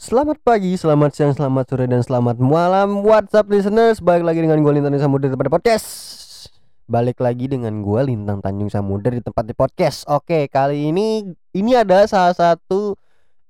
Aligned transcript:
Selamat 0.00 0.40
pagi, 0.40 0.80
selamat 0.80 1.12
siang, 1.12 1.36
selamat 1.36 1.76
sore, 1.76 1.84
dan 1.84 2.00
selamat 2.00 2.40
malam 2.40 3.04
WhatsApp 3.04 3.52
listeners. 3.52 4.00
Balik 4.00 4.24
lagi 4.24 4.40
dengan 4.40 4.64
gue 4.64 4.72
Lintang 4.72 4.96
Samudra 4.96 5.28
di 5.28 5.36
tempat 5.36 5.52
podcast. 5.52 5.88
Balik 6.88 7.20
lagi 7.20 7.52
dengan 7.52 7.84
gue 7.84 8.00
Lintang 8.08 8.40
Tanjung 8.40 8.72
Samudra 8.72 9.12
di 9.12 9.20
tempat 9.20 9.44
di 9.44 9.52
podcast. 9.52 10.08
Oke, 10.08 10.48
kali 10.48 10.88
ini 10.88 11.36
ini 11.52 11.76
ada 11.76 12.08
salah 12.08 12.32
satu 12.32 12.96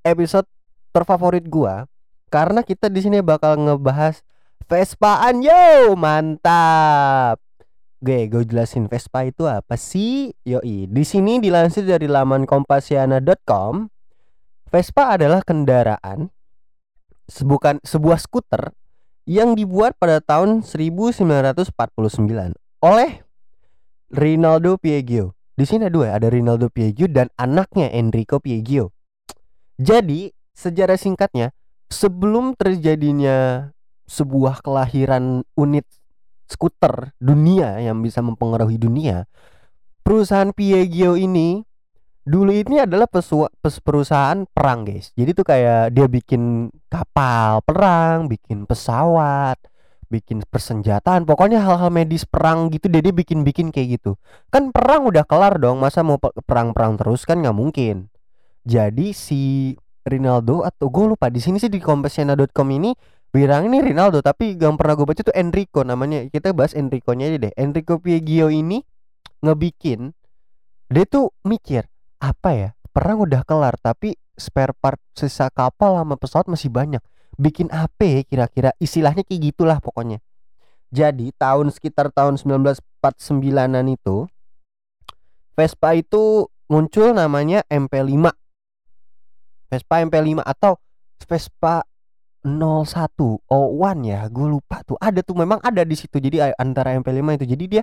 episode 0.02 0.42
terfavorit 0.90 1.46
gue 1.46 1.86
Karena 2.34 2.66
kita 2.66 2.90
di 2.90 2.98
sini 2.98 3.22
bakal 3.22 3.54
ngebahas 3.54 4.18
Vespaan 4.66 5.46
yo, 5.46 5.94
mantap. 5.94 7.38
Oke, 8.02 8.26
gue 8.26 8.42
jelasin 8.42 8.90
Vespa 8.90 9.22
itu 9.22 9.46
apa 9.46 9.78
sih? 9.78 10.34
Yoi, 10.42 10.90
di 10.90 11.04
sini 11.06 11.38
dilansir 11.38 11.86
dari 11.86 12.10
laman 12.10 12.42
kompasiana.com 12.42 13.86
Vespa 14.66 15.14
adalah 15.14 15.46
kendaraan 15.46 16.39
sebukan 17.30 17.78
sebuah 17.86 18.18
skuter 18.18 18.74
yang 19.24 19.54
dibuat 19.54 19.94
pada 19.94 20.18
tahun 20.18 20.66
1949 20.66 21.70
oleh 22.82 23.10
Rinaldo 24.10 24.74
Piaggio. 24.74 25.38
Di 25.54 25.62
sini 25.68 25.86
ada 25.86 25.94
dua, 25.94 26.18
ada 26.18 26.26
Rinaldo 26.26 26.66
Piaggio 26.66 27.06
dan 27.06 27.30
anaknya 27.38 27.92
Enrico 27.94 28.42
Piaggio. 28.42 28.90
Jadi, 29.78 30.34
sejarah 30.56 30.98
singkatnya, 30.98 31.54
sebelum 31.86 32.58
terjadinya 32.58 33.70
sebuah 34.10 34.66
kelahiran 34.66 35.46
unit 35.54 35.86
skuter 36.50 37.14
dunia 37.22 37.78
yang 37.78 38.02
bisa 38.02 38.18
mempengaruhi 38.18 38.80
dunia, 38.80 39.30
perusahaan 40.02 40.50
Piaggio 40.50 41.14
ini 41.14 41.62
dulu 42.30 42.54
ini 42.54 42.78
adalah 42.86 43.10
pesua, 43.10 43.50
pes, 43.58 43.82
perusahaan 43.82 44.46
perang 44.54 44.86
guys. 44.86 45.10
Jadi 45.18 45.30
tuh 45.34 45.42
kayak 45.42 45.90
dia 45.90 46.06
bikin 46.06 46.70
kapal 46.86 47.58
perang 47.66 48.30
bikin 48.30 48.70
pesawat 48.70 49.58
bikin 50.10 50.42
persenjataan 50.42 51.22
pokoknya 51.22 51.62
hal-hal 51.62 51.86
medis 51.94 52.26
perang 52.26 52.66
gitu 52.74 52.90
dia, 52.90 52.98
dia 52.98 53.14
bikin 53.14 53.46
bikin 53.46 53.70
kayak 53.70 54.02
gitu. 54.02 54.18
Kan 54.50 54.74
perang 54.74 55.06
udah 55.06 55.22
kelar 55.22 55.56
dong 55.62 55.78
masa 55.78 56.02
mau 56.02 56.18
perang-perang 56.18 56.98
terus? 56.98 57.22
Kan 57.22 57.46
nggak 57.46 57.54
mungkin. 57.54 58.10
Jadi 58.66 59.14
si 59.14 59.72
Rinaldo 60.02 60.66
atau 60.66 60.90
gue 60.90 61.14
lupa 61.14 61.30
di 61.30 61.38
sini 61.38 61.62
sih 61.62 61.70
di 61.70 61.78
kompasiana.com 61.78 62.68
ini 62.74 62.90
bilang 63.30 63.70
ini 63.70 63.78
Rinaldo 63.78 64.18
tapi 64.18 64.58
yang 64.58 64.74
pernah 64.74 64.98
gue 64.98 65.06
baca 65.06 65.22
tuh 65.22 65.34
Enrico 65.38 65.86
namanya. 65.86 66.26
Kita 66.26 66.50
bahas 66.50 66.74
Enrico 66.74 67.14
nya 67.14 67.30
aja 67.30 67.38
deh. 67.46 67.52
Enrico 67.54 68.02
Piaggio 68.02 68.50
ini 68.50 68.82
ngebikin 69.40 70.10
dia 70.90 71.06
tuh 71.06 71.30
mikir 71.46 71.86
apa 72.20 72.50
ya 72.52 72.68
perang 72.92 73.24
udah 73.24 73.42
kelar 73.48 73.80
tapi 73.80 74.14
spare 74.36 74.76
part 74.76 75.00
sisa 75.16 75.48
kapal 75.48 75.96
sama 75.96 76.14
pesawat 76.20 76.46
masih 76.46 76.68
banyak. 76.68 77.00
Bikin 77.40 77.72
apa 77.72 78.20
kira-kira 78.28 78.76
istilahnya 78.76 79.24
kayak 79.24 79.52
gitulah 79.52 79.78
pokoknya. 79.80 80.20
Jadi 80.92 81.32
tahun 81.34 81.72
sekitar 81.72 82.12
tahun 82.12 82.36
1949an 82.36 83.86
itu 83.88 84.28
Vespa 85.56 85.96
itu 85.96 86.50
muncul 86.66 87.14
namanya 87.14 87.64
MP5 87.70 88.32
Vespa 89.70 89.94
MP5 90.02 90.42
atau 90.42 90.76
Vespa 91.24 91.86
01 92.42 92.88
O1 93.46 93.96
ya 94.08 94.24
gue 94.32 94.46
lupa 94.48 94.80
tuh. 94.82 94.96
Ada 94.96 95.20
tuh 95.20 95.36
memang 95.36 95.60
ada 95.60 95.84
di 95.84 95.94
situ. 95.94 96.16
Jadi 96.16 96.40
antara 96.56 96.96
MP5 96.96 97.20
itu. 97.40 97.46
Jadi 97.46 97.64
dia 97.68 97.82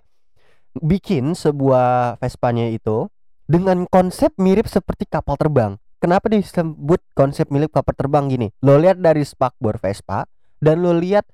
bikin 0.77 1.33
sebuah 1.33 2.17
Vespanya 2.21 2.69
itu 2.69 3.09
dengan 3.47 3.87
konsep 3.87 4.35
mirip 4.37 4.67
seperti 4.67 5.07
kapal 5.07 5.39
terbang. 5.39 5.79
Kenapa 5.97 6.29
disebut 6.29 7.01
konsep 7.17 7.49
mirip 7.49 7.73
kapal 7.73 7.95
terbang 7.97 8.29
gini? 8.29 8.47
Lo 8.61 8.77
lihat 8.77 9.01
dari 9.01 9.25
spakbor 9.25 9.81
Vespa 9.81 10.29
dan 10.61 10.85
lo 10.85 10.93
lihat 10.93 11.25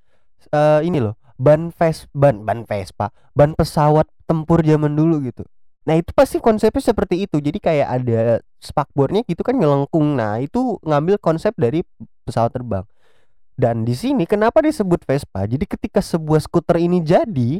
uh, 0.55 0.80
ini 0.80 1.03
loh 1.03 1.20
ban 1.36 1.73
Ves 1.75 2.08
ban 2.16 2.47
ban 2.47 2.64
Vespa, 2.64 3.11
ban 3.36 3.58
pesawat 3.58 4.08
tempur 4.30 4.64
zaman 4.64 4.95
dulu 4.95 5.20
gitu. 5.27 5.43
Nah 5.83 5.99
itu 5.99 6.15
pasti 6.15 6.39
konsepnya 6.39 6.80
seperti 6.80 7.27
itu. 7.27 7.43
Jadi 7.43 7.60
kayak 7.60 7.88
ada 7.99 8.39
spakbornya 8.64 9.27
gitu 9.27 9.43
kan 9.43 9.59
ngelengkung. 9.59 10.15
Nah 10.15 10.39
itu 10.39 10.80
ngambil 10.86 11.20
konsep 11.20 11.52
dari 11.59 11.83
pesawat 12.23 12.55
terbang. 12.55 12.88
Dan 13.54 13.83
di 13.83 13.93
sini 13.93 14.23
kenapa 14.23 14.64
disebut 14.64 15.04
Vespa? 15.04 15.43
Jadi 15.43 15.67
ketika 15.67 15.99
sebuah 15.99 16.42
skuter 16.42 16.80
ini 16.80 17.04
jadi, 17.04 17.59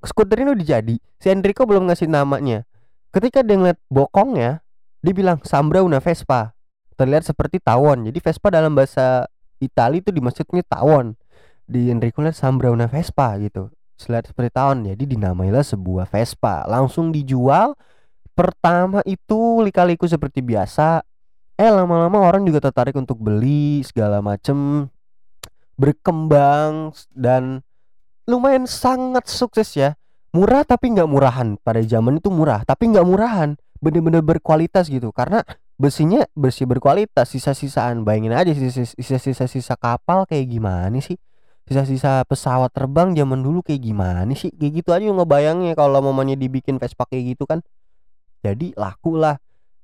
skuter 0.00 0.46
ini 0.46 0.54
udah 0.54 0.66
jadi. 0.78 0.96
Si 1.18 1.26
Enrico 1.26 1.66
belum 1.66 1.90
ngasih 1.90 2.06
namanya. 2.06 2.64
Ketika 3.10 3.42
dia 3.42 3.58
ngeliat 3.58 3.78
bokongnya, 3.90 4.62
dia 5.02 5.12
bilang 5.14 5.42
Sambra 5.42 5.82
una 5.82 5.98
Vespa. 5.98 6.54
Terlihat 6.94 7.26
seperti 7.26 7.58
tawon. 7.58 8.06
Jadi 8.06 8.22
Vespa 8.22 8.54
dalam 8.54 8.70
bahasa 8.70 9.26
Itali 9.58 9.98
itu 9.98 10.14
dimaksudnya 10.14 10.62
tawon. 10.62 11.18
Di 11.66 11.90
Enrico 11.90 12.22
lihat 12.22 12.38
Sambra 12.38 12.70
una 12.70 12.86
Vespa 12.86 13.34
gitu. 13.42 13.66
Selihat 13.98 14.30
seperti 14.30 14.54
tawon. 14.54 14.86
Jadi 14.86 15.10
dinamailah 15.10 15.66
sebuah 15.66 16.06
Vespa. 16.06 16.70
Langsung 16.70 17.10
dijual. 17.10 17.74
Pertama 18.38 19.02
itu 19.02 19.58
lika-liku 19.66 20.06
seperti 20.06 20.38
biasa. 20.38 21.02
Eh 21.58 21.68
lama-lama 21.68 22.24
orang 22.24 22.46
juga 22.46 22.62
tertarik 22.62 22.94
untuk 22.94 23.18
beli 23.18 23.82
segala 23.82 24.22
macem 24.22 24.86
berkembang 25.74 26.94
dan 27.10 27.64
lumayan 28.28 28.68
sangat 28.68 29.26
sukses 29.26 29.72
ya 29.74 29.96
murah 30.30 30.62
tapi 30.62 30.94
nggak 30.94 31.08
murahan. 31.10 31.58
Pada 31.60 31.82
zaman 31.82 32.18
itu 32.18 32.30
murah 32.30 32.62
tapi 32.62 32.90
nggak 32.90 33.06
murahan. 33.06 33.58
Bener-bener 33.80 34.20
berkualitas 34.20 34.92
gitu. 34.92 35.10
Karena 35.10 35.42
besinya 35.80 36.24
besi 36.36 36.66
berkualitas. 36.68 37.32
Sisa-sisaan 37.32 38.04
bayangin 38.06 38.36
aja 38.36 38.52
sisa-sisa 38.52 39.46
sisa 39.48 39.74
kapal 39.76 40.28
kayak 40.28 40.46
gimana 40.50 40.98
sih? 41.02 41.16
Sisa-sisa 41.66 42.26
pesawat 42.26 42.74
terbang 42.74 43.14
zaman 43.14 43.40
dulu 43.40 43.62
kayak 43.62 43.82
gimana 43.82 44.26
sih? 44.34 44.50
Kayak 44.50 44.72
gitu 44.82 44.90
aja 44.90 45.06
ngebayangnya 45.06 45.78
kalau 45.78 46.02
mamanya 46.02 46.34
dibikin 46.34 46.76
Vespa 46.82 47.06
kayak 47.06 47.36
gitu 47.36 47.46
kan. 47.46 47.62
Jadi 48.42 48.74
laku 48.74 49.16
lah. 49.16 49.38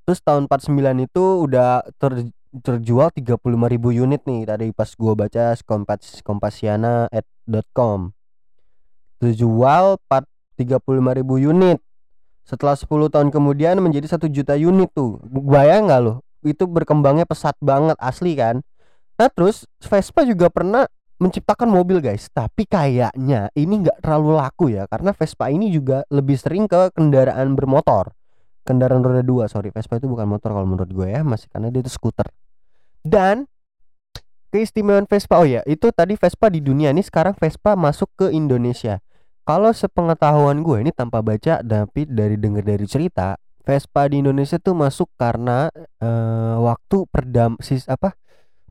Terus 0.06 0.22
tahun 0.22 0.46
49 0.46 1.02
itu 1.02 1.24
udah 1.50 1.82
ter, 1.98 2.30
terjual 2.62 3.10
35 3.10 3.42
ribu 3.70 3.90
unit 3.90 4.22
nih. 4.22 4.46
Tadi 4.46 4.70
pas 4.70 4.90
gua 4.94 5.18
baca 5.18 5.58
kompas 5.66 6.22
kompasiana.com 6.22 8.14
terjual 9.20 9.96
4 10.08 10.35
35 10.56 10.82
ribu 10.90 11.36
unit. 11.36 11.78
Setelah 12.46 12.78
10 12.78 12.88
tahun 13.12 13.28
kemudian 13.30 13.78
menjadi 13.82 14.16
satu 14.16 14.26
juta 14.30 14.56
unit 14.56 14.90
tuh. 14.94 15.20
Bayang 15.28 15.90
nggak 15.90 16.00
loh 16.02 16.26
itu 16.46 16.64
berkembangnya 16.64 17.26
pesat 17.26 17.58
banget 17.58 17.98
asli 17.98 18.38
kan? 18.38 18.62
Nah 19.18 19.28
terus 19.32 19.66
Vespa 19.82 20.22
juga 20.22 20.46
pernah 20.48 20.86
menciptakan 21.18 21.66
mobil 21.66 21.98
guys. 21.98 22.30
Tapi 22.30 22.64
kayaknya 22.64 23.50
ini 23.58 23.82
nggak 23.82 24.00
terlalu 24.04 24.30
laku 24.38 24.70
ya 24.70 24.86
karena 24.86 25.10
Vespa 25.10 25.50
ini 25.50 25.68
juga 25.74 26.06
lebih 26.08 26.38
sering 26.38 26.70
ke 26.70 26.94
kendaraan 26.94 27.58
bermotor. 27.58 28.14
Kendaraan 28.66 29.02
roda 29.02 29.22
dua 29.22 29.50
sorry. 29.50 29.74
Vespa 29.74 29.98
itu 29.98 30.06
bukan 30.06 30.26
motor 30.26 30.54
kalau 30.54 30.66
menurut 30.66 30.90
gue 30.90 31.08
ya 31.10 31.22
masih 31.26 31.50
karena 31.50 31.70
dia 31.70 31.82
itu 31.82 31.90
skuter. 31.90 32.26
Dan 33.06 33.46
keistimewaan 34.50 35.06
Vespa 35.10 35.38
oh 35.42 35.46
ya 35.46 35.62
itu 35.66 35.90
tadi 35.90 36.14
Vespa 36.14 36.50
di 36.50 36.62
dunia 36.62 36.90
ini 36.94 37.02
sekarang 37.02 37.34
Vespa 37.34 37.74
masuk 37.74 38.10
ke 38.14 38.26
Indonesia 38.30 39.02
kalau 39.46 39.70
sepengetahuan 39.70 40.60
gue 40.66 40.82
ini 40.82 40.90
tanpa 40.90 41.22
baca 41.22 41.62
tapi 41.62 42.02
dari 42.02 42.34
dengar 42.34 42.66
dari 42.66 42.82
cerita 42.84 43.38
Vespa 43.66 44.06
di 44.10 44.22
Indonesia 44.22 44.58
tuh 44.58 44.74
masuk 44.74 45.10
karena 45.18 45.70
uh, 45.98 46.58
waktu 46.62 47.06
perdam 47.10 47.58
sis 47.58 47.86
apa 47.90 48.14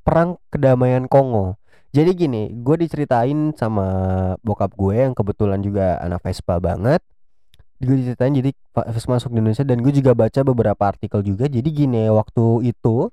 perang 0.04 0.40
kedamaian 0.48 1.10
Kongo. 1.10 1.60
Jadi 1.92 2.12
gini, 2.16 2.52
gue 2.52 2.76
diceritain 2.80 3.56
sama 3.56 3.88
bokap 4.44 4.72
gue 4.76 5.00
yang 5.00 5.16
kebetulan 5.16 5.64
juga 5.64 5.96
anak 6.00 6.24
Vespa 6.24 6.60
banget. 6.60 7.04
Gue 7.80 8.00
diceritain 8.04 8.36
jadi 8.36 8.52
Vespa 8.92 9.20
masuk 9.20 9.32
di 9.32 9.40
Indonesia 9.40 9.64
dan 9.68 9.80
gue 9.80 9.94
juga 9.96 10.12
baca 10.12 10.40
beberapa 10.44 10.84
artikel 10.84 11.24
juga. 11.24 11.48
Jadi 11.48 11.70
gini, 11.72 12.08
waktu 12.12 12.72
itu 12.72 13.12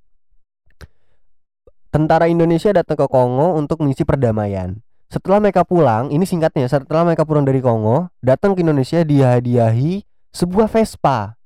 tentara 1.94 2.26
Indonesia 2.26 2.70
datang 2.74 2.98
ke 2.98 3.06
Kongo 3.06 3.54
untuk 3.58 3.82
mengisi 3.82 4.02
perdamaian. 4.06 4.78
Setelah 5.12 5.44
mereka 5.44 5.60
pulang, 5.60 6.08
ini 6.08 6.24
singkatnya, 6.24 6.64
setelah 6.72 7.04
mereka 7.04 7.28
pulang 7.28 7.44
dari 7.44 7.60
Kongo, 7.60 8.08
datang 8.24 8.56
ke 8.56 8.64
Indonesia 8.64 9.04
dihadiahi 9.04 10.00
sebuah 10.32 10.72
Vespa 10.72 11.36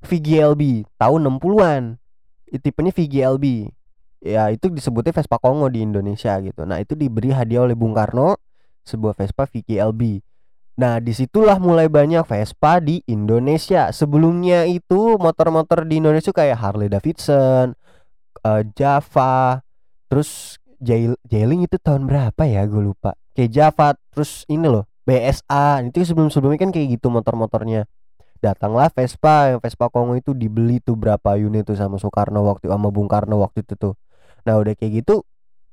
VGLB 0.00 0.88
tahun 0.96 1.20
60-an. 1.36 2.00
Tipenya 2.64 2.92
VGLB. 2.96 3.68
Ya, 4.24 4.48
itu 4.48 4.72
disebutnya 4.72 5.12
Vespa 5.12 5.36
Kongo 5.36 5.68
di 5.68 5.84
Indonesia 5.84 6.32
gitu. 6.40 6.64
Nah, 6.64 6.80
itu 6.80 6.96
diberi 6.96 7.28
hadiah 7.28 7.68
oleh 7.68 7.76
Bung 7.76 7.92
Karno 7.92 8.40
sebuah 8.88 9.12
Vespa 9.12 9.44
VGLB. 9.44 10.24
Nah, 10.80 10.96
di 10.96 11.12
situlah 11.12 11.60
mulai 11.60 11.92
banyak 11.92 12.24
Vespa 12.24 12.80
di 12.80 13.04
Indonesia. 13.04 13.92
Sebelumnya 13.92 14.64
itu 14.64 15.20
motor-motor 15.20 15.84
di 15.84 16.00
Indonesia 16.00 16.32
kayak 16.32 16.56
Harley 16.56 16.88
Davidson, 16.88 17.76
uh, 18.48 18.62
Java, 18.72 19.60
terus 20.08 20.56
Jail 20.84 21.12
Jailing 21.26 21.64
itu 21.64 21.80
tahun 21.80 22.04
berapa 22.04 22.44
ya? 22.44 22.68
Gue 22.68 22.92
lupa. 22.92 23.16
Kayak 23.32 23.50
Java 23.50 23.88
terus 24.12 24.44
ini 24.46 24.68
loh 24.68 24.84
BSA 25.04 25.84
itu 25.84 26.04
sebelum 26.04 26.32
sebelumnya 26.32 26.60
kan 26.64 26.70
kayak 26.72 27.00
gitu 27.00 27.08
motor-motornya. 27.08 27.88
Datanglah 28.40 28.92
Vespa 28.92 29.56
yang 29.56 29.60
Vespa 29.64 29.88
Kongo 29.88 30.16
itu 30.20 30.36
dibeli 30.36 30.80
tuh 30.80 30.96
berapa 31.00 31.40
unit 31.40 31.64
tuh 31.64 31.76
sama 31.80 31.96
Soekarno 31.96 32.44
waktu 32.44 32.68
sama 32.68 32.92
Bung 32.92 33.08
Karno 33.08 33.40
waktu 33.40 33.64
itu 33.64 33.74
tuh. 33.76 33.94
Nah 34.44 34.60
udah 34.60 34.76
kayak 34.76 35.04
gitu 35.04 35.24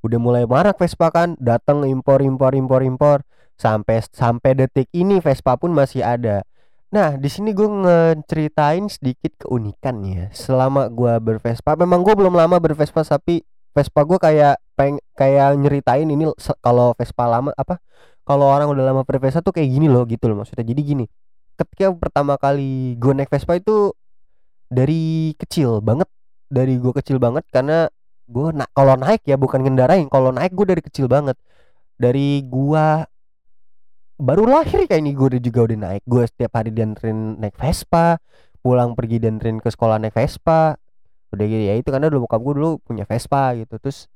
udah 0.02 0.20
mulai 0.20 0.44
marak 0.48 0.80
Vespa 0.80 1.12
kan. 1.12 1.36
Datang 1.40 1.84
impor 1.84 2.24
impor 2.24 2.56
impor 2.56 2.82
impor. 2.84 3.18
Sampai 3.60 4.00
sampai 4.02 4.56
detik 4.56 4.88
ini 4.96 5.20
Vespa 5.20 5.60
pun 5.60 5.76
masih 5.76 6.02
ada. 6.02 6.48
Nah 6.92 7.16
di 7.16 7.32
sini 7.32 7.56
gue 7.56 7.68
ngeceritain 7.68 8.88
sedikit 8.92 9.48
keunikannya. 9.48 10.32
Selama 10.36 10.92
gue 10.92 11.14
bervespa 11.24 11.80
memang 11.80 12.04
gue 12.04 12.12
belum 12.16 12.36
lama 12.36 12.60
bervespa 12.60 13.04
tapi 13.08 13.44
Vespa 13.72 14.04
gue 14.04 14.20
kayak 14.20 14.60
peng 14.74 14.98
kayak 15.16 15.58
nyeritain 15.60 16.08
ini 16.08 16.32
kalau 16.64 16.96
Vespa 16.98 17.26
lama 17.28 17.52
apa 17.56 17.80
kalau 18.26 18.48
orang 18.48 18.70
udah 18.72 18.94
lama 18.94 19.02
bervespa 19.04 19.42
tuh 19.44 19.52
kayak 19.52 19.70
gini 19.70 19.88
loh 19.92 20.06
gitu 20.08 20.30
loh 20.30 20.42
maksudnya. 20.42 20.64
Jadi 20.64 20.82
gini 20.82 21.06
ketika 21.60 21.94
pertama 21.94 22.40
kali 22.40 22.96
gue 22.98 23.14
naik 23.14 23.30
Vespa 23.30 23.60
itu 23.60 23.94
dari 24.72 25.36
kecil 25.36 25.84
banget 25.84 26.08
dari 26.48 26.80
gue 26.80 26.94
kecil 26.96 27.20
banget 27.20 27.44
karena 27.52 27.92
gue 28.32 28.48
na 28.56 28.66
kalau 28.72 28.96
naik 28.96 29.28
ya 29.28 29.36
bukan 29.36 29.60
ngendarain 29.64 30.08
kalau 30.08 30.32
naik 30.32 30.56
gue 30.56 30.66
dari 30.68 30.82
kecil 30.84 31.12
banget. 31.12 31.36
Dari 32.02 32.42
gua 32.50 33.06
baru 34.18 34.50
lahir 34.50 34.90
kayak 34.90 35.02
ini 35.02 35.14
gue 35.14 35.38
juga 35.38 35.70
udah 35.70 35.78
naik 35.92 36.04
gue 36.06 36.24
setiap 36.26 36.58
hari 36.58 36.74
dianterin 36.74 37.38
naik 37.38 37.54
Vespa 37.58 38.18
pulang 38.62 38.94
pergi 38.98 39.22
dianterin 39.22 39.62
ke 39.62 39.70
sekolah 39.70 40.02
naik 40.02 40.16
Vespa. 40.18 40.78
Udah 41.32 41.46
gitu 41.46 41.64
ya 41.64 41.74
itu 41.78 41.90
karena 41.94 42.10
dulu 42.10 42.26
bokap 42.26 42.42
gue 42.42 42.54
dulu 42.58 42.72
punya 42.82 43.06
Vespa 43.06 43.54
gitu 43.60 43.78
terus 43.78 44.10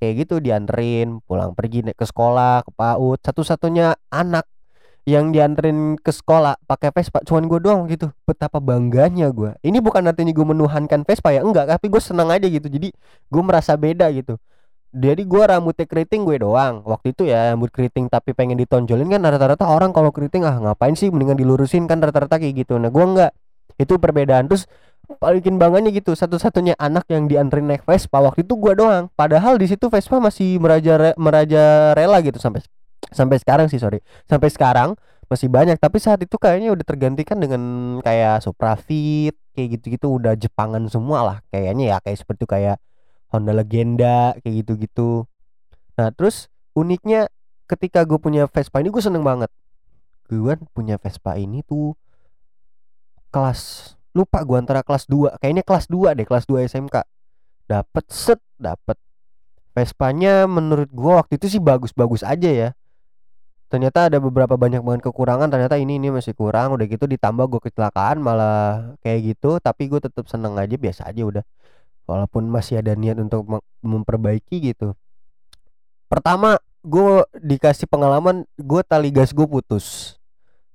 kayak 0.00 0.26
gitu 0.26 0.40
dianterin 0.40 1.20
pulang 1.28 1.52
pergi 1.52 1.84
ke 1.92 2.04
sekolah 2.08 2.64
ke 2.64 2.70
PAUD 2.72 3.20
satu-satunya 3.20 3.92
anak 4.08 4.48
yang 5.04 5.32
dianterin 5.32 6.00
ke 6.00 6.12
sekolah 6.12 6.56
pakai 6.64 6.92
Vespa 6.92 7.20
cuman 7.24 7.44
gue 7.48 7.60
doang 7.60 7.84
gitu. 7.88 8.08
Betapa 8.24 8.60
bangganya 8.60 9.28
gue 9.28 9.52
ini 9.60 9.78
bukan 9.84 10.08
artinya 10.08 10.32
gue 10.32 10.46
menuhankan 10.46 11.04
Vespa 11.04 11.36
ya 11.36 11.44
enggak 11.44 11.68
tapi 11.68 11.92
gue 11.92 12.00
seneng 12.00 12.32
aja 12.32 12.48
gitu. 12.48 12.68
Jadi 12.68 12.92
gue 13.28 13.42
merasa 13.44 13.76
beda 13.76 14.08
gitu. 14.16 14.40
Jadi 14.90 15.22
gue 15.22 15.42
rambutnya 15.46 15.86
keriting 15.86 16.26
gue 16.26 16.42
doang. 16.42 16.82
Waktu 16.82 17.14
itu 17.14 17.22
ya 17.28 17.54
rambut 17.54 17.70
keriting 17.70 18.10
tapi 18.10 18.34
pengen 18.34 18.58
ditonjolin 18.58 19.06
kan 19.06 19.22
rata-rata 19.22 19.68
orang 19.68 19.94
kalau 19.94 20.10
keriting 20.10 20.42
ah 20.42 20.58
ngapain 20.58 20.98
sih 20.98 21.12
mendingan 21.14 21.38
dilurusin 21.38 21.86
kan 21.86 22.02
rata-rata 22.02 22.40
kayak 22.40 22.66
gitu. 22.66 22.80
Nah 22.80 22.90
gue 22.90 23.04
enggak. 23.04 23.32
Itu 23.78 23.96
perbedaan. 23.96 24.50
Terus 24.50 24.68
paling 25.18 25.58
bangganya 25.58 25.90
gitu. 25.90 26.14
Satu-satunya 26.14 26.78
anak 26.78 27.08
yang 27.10 27.26
dianterin 27.26 27.66
naik 27.66 27.82
Vespa 27.82 28.22
waktu 28.22 28.46
itu 28.46 28.54
gue 28.54 28.78
doang. 28.78 29.10
Padahal 29.18 29.58
di 29.58 29.66
situ 29.66 29.90
Vespa 29.90 30.22
masih 30.22 30.62
meraja 30.62 31.16
meraja 31.18 31.96
rela 31.98 32.22
gitu 32.22 32.38
sampai 32.38 32.62
sampai 33.10 33.42
sekarang 33.42 33.66
sih 33.66 33.82
sorry. 33.82 33.98
Sampai 34.30 34.52
sekarang 34.52 34.94
masih 35.26 35.50
banyak. 35.50 35.80
Tapi 35.82 35.98
saat 35.98 36.22
itu 36.22 36.38
kayaknya 36.38 36.70
udah 36.70 36.86
tergantikan 36.86 37.42
dengan 37.42 37.62
kayak 38.06 38.44
Suprafit 38.46 39.34
kayak 39.56 39.80
gitu-gitu. 39.80 40.20
Udah 40.20 40.38
Jepangan 40.38 40.86
semua 40.86 41.26
lah 41.26 41.38
kayaknya 41.50 41.94
ya. 41.94 41.96
Kayak 41.98 42.18
seperti 42.22 42.44
kayak 42.46 42.76
Honda 43.34 43.54
Legenda 43.54 44.38
kayak 44.42 44.66
gitu-gitu. 44.66 45.26
Nah 45.98 46.14
terus 46.14 46.46
uniknya 46.78 47.26
ketika 47.66 48.02
gue 48.02 48.18
punya 48.18 48.46
Vespa 48.50 48.82
ini 48.82 48.90
gue 48.90 49.02
seneng 49.02 49.26
banget. 49.26 49.50
Gue 50.30 50.54
punya 50.74 50.98
Vespa 50.98 51.34
ini 51.34 51.62
tuh 51.66 51.98
kelas 53.30 53.94
lupa 54.10 54.42
gue 54.42 54.58
antara 54.58 54.82
kelas 54.82 55.06
2 55.06 55.38
kayaknya 55.38 55.62
kelas 55.62 55.86
2 55.86 56.18
deh 56.18 56.26
kelas 56.26 56.44
2 56.50 56.66
SMK 56.66 56.96
dapet 57.70 58.04
set 58.10 58.40
dapet. 58.58 58.98
Vespanya 59.70 60.50
menurut 60.50 60.90
gue 60.90 61.12
waktu 61.14 61.38
itu 61.38 61.46
sih 61.46 61.62
bagus-bagus 61.62 62.26
aja 62.26 62.50
ya. 62.50 62.70
Ternyata 63.70 64.10
ada 64.10 64.18
beberapa 64.18 64.58
banyak 64.58 64.82
banget 64.82 65.06
kekurangan 65.06 65.46
ternyata 65.46 65.78
ini 65.78 66.02
ini 66.02 66.10
masih 66.10 66.34
kurang. 66.34 66.74
Udah 66.74 66.90
gitu 66.90 67.06
ditambah 67.06 67.46
gue 67.46 67.60
kecelakaan 67.70 68.18
malah 68.18 68.98
kayak 69.06 69.38
gitu. 69.38 69.62
Tapi 69.62 69.86
gue 69.86 70.02
tetap 70.02 70.26
seneng 70.26 70.58
aja 70.58 70.74
biasa 70.74 71.06
aja 71.06 71.22
udah. 71.22 71.44
Walaupun 72.10 72.50
masih 72.50 72.82
ada 72.82 72.98
niat 72.98 73.22
untuk 73.22 73.46
memperbaiki 73.86 74.74
gitu. 74.74 74.98
Pertama 76.10 76.58
gue 76.82 77.22
dikasih 77.38 77.86
pengalaman 77.86 78.42
gue 78.58 78.82
tali 78.82 79.14
gas 79.14 79.30
gue 79.30 79.46
putus 79.46 80.18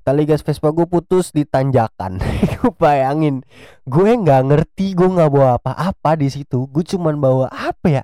tali 0.05 0.29
gas 0.29 0.45
Vespa 0.45 0.69
gue 0.69 0.85
putus 0.85 1.33
di 1.33 1.49
tanjakan 1.49 2.21
gue 2.53 2.69
bayangin 2.77 3.41
gue 3.89 4.09
nggak 4.13 4.41
ngerti 4.53 4.93
gue 4.93 5.09
nggak 5.09 5.33
bawa 5.33 5.57
apa-apa 5.57 6.21
di 6.21 6.29
situ 6.29 6.69
gue 6.69 6.85
cuman 6.85 7.17
bawa 7.17 7.49
apa 7.49 7.87
ya 7.89 8.03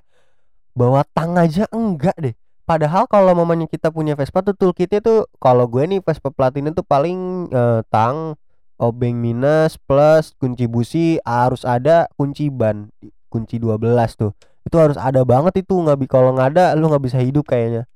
bawa 0.74 1.06
tang 1.14 1.38
aja 1.38 1.70
enggak 1.70 2.18
deh 2.18 2.34
Padahal 2.62 3.10
kalau 3.10 3.34
mamanya 3.34 3.66
kita 3.66 3.90
punya 3.90 4.14
Vespa 4.14 4.38
tuh 4.38 4.54
toolkitnya 4.54 5.02
tuh 5.02 5.26
kalau 5.42 5.66
gue 5.66 5.82
nih 5.82 5.98
Vespa 5.98 6.30
Platinum 6.30 6.70
tuh 6.70 6.86
paling 6.86 7.50
uh, 7.50 7.82
tang, 7.90 8.38
obeng 8.78 9.18
minus 9.18 9.74
plus 9.76 10.30
kunci 10.38 10.70
busi 10.70 11.18
harus 11.26 11.66
ada 11.66 12.06
kunci 12.14 12.48
ban 12.54 12.88
kunci 13.26 13.58
12 13.58 13.76
tuh. 14.14 14.32
Itu 14.62 14.78
harus 14.78 14.94
ada 14.94 15.26
banget 15.26 15.66
itu 15.66 15.74
nggak 15.74 16.06
kalau 16.06 16.38
nggak 16.38 16.54
ada 16.54 16.78
lu 16.78 16.86
nggak 16.86 17.02
bisa 17.02 17.18
hidup 17.18 17.50
kayaknya. 17.50 17.90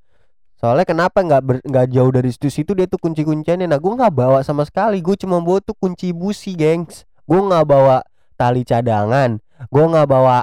Soalnya 0.57 0.89
kenapa 0.89 1.21
nggak 1.21 1.69
nggak 1.69 1.87
jauh 1.93 2.11
dari 2.13 2.33
situ-situ 2.33 2.73
dia 2.73 2.89
tuh 2.89 2.97
kunci-kunciannya. 2.97 3.69
Nah 3.69 3.77
gue 3.77 3.93
nggak 3.93 4.13
bawa 4.13 4.41
sama 4.41 4.65
sekali. 4.65 5.05
Gue 5.05 5.17
cuma 5.21 5.41
bawa 5.45 5.61
tuh 5.61 5.77
kunci 5.77 6.17
busi, 6.17 6.57
gengs. 6.57 7.05
Gue 7.29 7.41
nggak 7.45 7.65
bawa 7.69 8.01
tali 8.41 8.65
cadangan. 8.65 9.37
Gue 9.69 9.85
nggak 9.85 10.09
bawa 10.09 10.41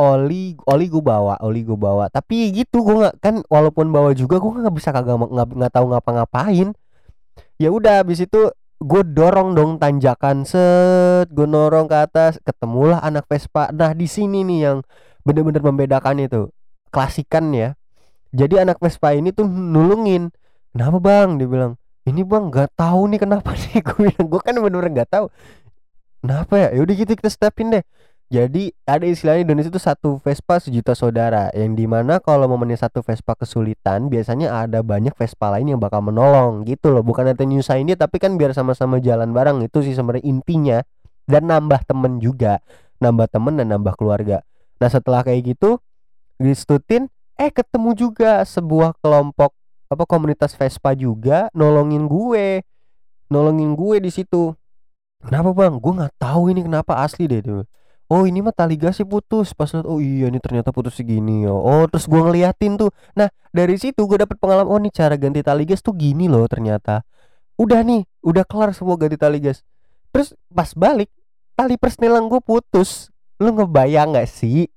oli 0.00 0.56
oli 0.64 0.86
gue 0.88 1.04
bawa 1.04 1.36
oli 1.44 1.60
gue 1.60 1.76
bawa 1.76 2.08
tapi 2.08 2.56
gitu 2.56 2.80
gue 2.80 2.96
nggak 3.04 3.14
kan 3.20 3.34
walaupun 3.52 3.92
bawa 3.92 4.16
juga 4.16 4.40
gue 4.40 4.48
nggak 4.48 4.72
bisa 4.72 4.96
kagak 4.96 5.20
nggak 5.20 5.48
nggak 5.60 5.72
tahu 5.76 5.92
ngapa-ngapain 5.92 6.72
ya 7.60 7.68
udah 7.68 8.00
habis 8.00 8.24
itu 8.24 8.48
gue 8.80 9.02
dorong 9.04 9.52
dong 9.52 9.76
tanjakan 9.76 10.48
set 10.48 11.28
gue 11.28 11.44
dorong 11.44 11.84
ke 11.84 11.96
atas 12.00 12.40
ketemulah 12.40 12.96
anak 13.04 13.28
Vespa 13.28 13.68
nah 13.76 13.92
di 13.92 14.08
sini 14.08 14.40
nih 14.40 14.58
yang 14.64 14.78
bener-bener 15.20 15.60
membedakan 15.60 16.24
itu 16.24 16.48
klasikan 16.88 17.52
ya 17.52 17.76
jadi 18.30 18.62
anak 18.62 18.78
Vespa 18.78 19.10
ini 19.14 19.34
tuh 19.34 19.46
nulungin. 19.46 20.30
Kenapa 20.70 20.98
bang? 21.02 21.34
Dia 21.34 21.48
bilang 21.50 21.72
ini 22.06 22.22
bang 22.22 22.46
nggak 22.46 22.78
tahu 22.78 23.10
nih 23.10 23.20
kenapa 23.20 23.50
nih. 23.58 23.82
Gue 23.86 23.98
bilang 24.10 24.26
gue 24.30 24.40
kan 24.40 24.54
bener-bener 24.54 24.90
nggak 25.02 25.10
tahu. 25.10 25.26
Kenapa 26.22 26.54
ya? 26.54 26.68
Yaudah 26.78 26.94
gitu 26.94 27.12
kita 27.18 27.30
stepin 27.32 27.74
deh. 27.74 27.84
Jadi 28.30 28.70
ada 28.86 29.02
istilahnya 29.02 29.42
Indonesia 29.42 29.74
itu 29.74 29.82
satu 29.82 30.22
Vespa 30.22 30.62
sejuta 30.62 30.94
saudara 30.94 31.50
Yang 31.50 31.82
di 31.82 31.86
mana 31.90 32.22
kalau 32.22 32.46
momennya 32.46 32.78
satu 32.78 33.02
Vespa 33.02 33.34
kesulitan 33.34 34.06
Biasanya 34.06 34.54
ada 34.54 34.86
banyak 34.86 35.18
Vespa 35.18 35.50
lain 35.50 35.74
yang 35.74 35.82
bakal 35.82 35.98
menolong 35.98 36.62
gitu 36.62 36.94
loh. 36.94 37.02
Bukan 37.02 37.26
ada 37.26 37.42
nyusahin 37.42 37.90
dia 37.90 37.98
tapi 37.98 38.22
kan 38.22 38.38
biar 38.38 38.54
sama-sama 38.54 39.02
jalan 39.02 39.34
bareng 39.34 39.66
Itu 39.66 39.82
sih 39.82 39.98
sebenarnya 39.98 40.22
intinya. 40.22 40.78
Dan 41.26 41.50
nambah 41.50 41.82
temen 41.90 42.22
juga. 42.22 42.62
Nambah 43.02 43.26
temen 43.34 43.58
dan 43.58 43.74
nambah 43.74 43.98
keluarga. 43.98 44.46
Nah 44.78 44.86
setelah 44.86 45.26
kayak 45.26 45.56
gitu 45.56 45.82
Distutin 46.38 47.10
Eh 47.40 47.48
ketemu 47.48 47.96
juga 47.96 48.44
sebuah 48.44 49.00
kelompok 49.00 49.56
apa 49.88 50.04
komunitas 50.04 50.52
Vespa 50.52 50.92
juga 50.92 51.48
nolongin 51.56 52.04
gue. 52.04 52.60
Nolongin 53.32 53.72
gue 53.72 53.96
di 53.96 54.12
situ. 54.12 54.52
Kenapa 55.24 55.56
bang? 55.56 55.80
Gue 55.80 55.92
nggak 55.96 56.20
tahu 56.20 56.52
ini 56.52 56.68
kenapa 56.68 57.00
asli 57.00 57.24
deh 57.24 57.40
tuh. 57.40 57.64
Oh 58.12 58.28
ini 58.28 58.44
mah 58.44 58.52
tali 58.52 58.76
gasnya 58.76 59.08
putus. 59.08 59.56
Pas 59.56 59.72
lihat 59.72 59.88
oh 59.88 60.04
iya 60.04 60.28
ini 60.28 60.36
ternyata 60.36 60.68
putus 60.68 61.00
segini 61.00 61.48
ya 61.48 61.56
oh 61.56 61.88
terus 61.88 62.04
gue 62.04 62.20
ngeliatin 62.20 62.76
tuh. 62.76 62.92
Nah 63.16 63.32
dari 63.56 63.80
situ 63.80 64.04
gue 64.04 64.20
dapet 64.20 64.36
pengalaman 64.36 64.68
oh 64.68 64.76
nih 64.76 64.92
cara 64.92 65.16
ganti 65.16 65.40
tali 65.40 65.64
gas 65.64 65.80
tuh 65.80 65.96
gini 65.96 66.28
loh 66.28 66.44
ternyata. 66.44 67.08
Udah 67.56 67.80
nih 67.80 68.04
udah 68.20 68.44
kelar 68.44 68.76
semua 68.76 69.00
ganti 69.00 69.16
tali 69.16 69.40
gas 69.40 69.64
terus 70.12 70.36
pas 70.52 70.68
balik 70.76 71.08
tali 71.56 71.80
persnelang 71.80 72.28
gue 72.28 72.44
putus. 72.44 73.08
Lu 73.40 73.56
ngebayang 73.56 74.12
gak 74.12 74.28
sih? 74.28 74.68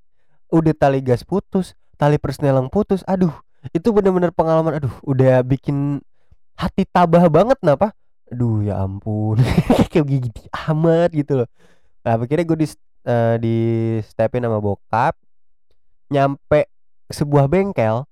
Udah 0.47 0.71
tali 0.71 1.03
gas 1.03 1.27
putus 1.27 1.75
tali 2.03 2.19
persnelang 2.19 2.67
putus 2.67 2.99
aduh 3.07 3.31
itu 3.71 3.95
bener-bener 3.95 4.35
pengalaman 4.35 4.75
aduh 4.75 4.91
udah 5.07 5.39
bikin 5.39 6.03
hati 6.59 6.83
tabah 6.83 7.31
banget 7.31 7.55
napa? 7.63 7.95
Aduh 8.27 8.59
ya 8.59 8.83
ampun 8.83 9.39
kayak 9.91 10.03
gigi 10.03 10.43
amat 10.67 11.15
gitu 11.15 11.39
loh. 11.39 11.49
Nah 12.03 12.19
akhirnya 12.19 12.43
gue 12.43 12.57
di 12.59 12.67
uh, 13.07 13.35
di 13.39 13.57
stepin 14.03 14.43
sama 14.43 14.59
bokap 14.59 15.15
nyampe 16.11 16.67
sebuah 17.07 17.47
bengkel 17.47 18.03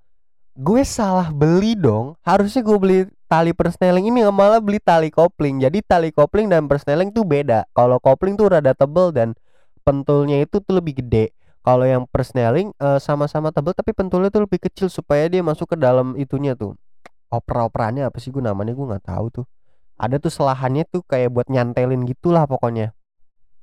gue 0.56 0.82
salah 0.88 1.28
beli 1.28 1.76
dong 1.76 2.16
harusnya 2.24 2.64
gue 2.64 2.78
beli 2.80 3.00
tali 3.28 3.52
persneling 3.52 4.08
ini 4.08 4.24
malah 4.32 4.64
beli 4.64 4.80
tali 4.80 5.12
kopling. 5.12 5.60
Jadi 5.60 5.84
tali 5.84 6.16
kopling 6.16 6.48
dan 6.48 6.72
persneling 6.72 7.12
tuh 7.12 7.28
beda. 7.28 7.68
Kalau 7.76 8.00
kopling 8.00 8.40
tuh 8.40 8.56
rada 8.56 8.72
tebel 8.72 9.12
dan 9.12 9.36
pentulnya 9.84 10.40
itu 10.40 10.64
tuh 10.64 10.80
lebih 10.80 11.04
gede 11.04 11.36
kalau 11.62 11.86
yang 11.86 12.10
persneling 12.10 12.74
uh, 12.82 12.98
sama-sama 12.98 13.54
tebel 13.54 13.78
tapi 13.78 13.94
pentulnya 13.94 14.34
tuh 14.34 14.50
lebih 14.50 14.58
kecil 14.58 14.90
supaya 14.90 15.30
dia 15.30 15.46
masuk 15.46 15.74
ke 15.74 15.78
dalam 15.78 16.18
itunya 16.18 16.58
tuh. 16.58 16.74
Opera-operannya 17.30 18.10
apa 18.10 18.18
sih 18.18 18.34
gue 18.34 18.42
namanya? 18.42 18.74
Gue 18.74 18.86
nggak 18.90 19.06
tahu 19.06 19.26
tuh. 19.42 19.46
Ada 20.02 20.18
tuh 20.18 20.34
selahannya 20.34 20.90
tuh 20.90 21.06
kayak 21.06 21.30
buat 21.30 21.48
nyantelin 21.48 22.02
gitulah 22.10 22.50
pokoknya. 22.50 22.98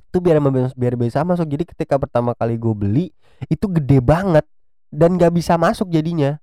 Itu 0.09 0.23
biar 0.23 0.39
biar 0.79 0.95
bisa 0.95 1.27
masuk. 1.27 1.51
Jadi 1.51 1.67
ketika 1.75 1.99
pertama 1.99 2.33
kali 2.39 2.55
gue 2.55 2.73
beli 2.73 3.07
itu 3.51 3.67
gede 3.67 3.99
banget 3.99 4.47
dan 4.89 5.19
gak 5.19 5.35
bisa 5.35 5.59
masuk 5.59 5.91
jadinya. 5.91 6.39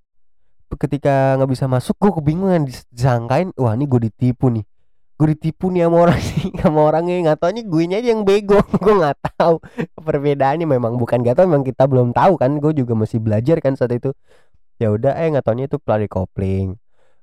Ketika 0.75 1.39
nggak 1.39 1.49
bisa 1.55 1.65
masuk 1.71 1.95
gue 1.95 2.11
kebingungan 2.19 2.67
disangkain 2.67 3.55
wah 3.55 3.71
ini 3.79 3.87
gue 3.87 4.11
ditipu 4.11 4.51
nih 4.51 4.67
gue 5.15 5.27
ditipu 5.31 5.71
nih 5.71 5.87
sama 5.87 5.97
orang 6.07 6.19
sih 6.19 6.51
sama 6.61 6.79
orangnya 6.91 7.15
nggak 7.23 7.39
taunya 7.39 7.63
gue 7.63 7.83
aja 7.87 8.09
yang 8.11 8.21
bego. 8.27 8.59
Gue 8.83 8.93
nggak 8.99 9.17
tahu. 9.35 9.63
Perbedaannya 9.95 10.67
memang 10.67 10.99
bukan 10.99 11.23
gak 11.23 11.39
tau 11.39 11.47
memang 11.47 11.63
kita 11.63 11.87
belum 11.87 12.11
tahu 12.11 12.35
kan. 12.35 12.59
Gue 12.59 12.75
juga 12.75 12.93
masih 12.99 13.23
belajar 13.23 13.57
kan 13.63 13.79
saat 13.79 13.95
itu. 13.95 14.11
Ya 14.75 14.91
udah 14.91 15.15
eh 15.15 15.31
nggak 15.31 15.45
taunya 15.47 15.65
itu 15.71 15.79
pelari 15.79 16.11
kopling. 16.11 16.75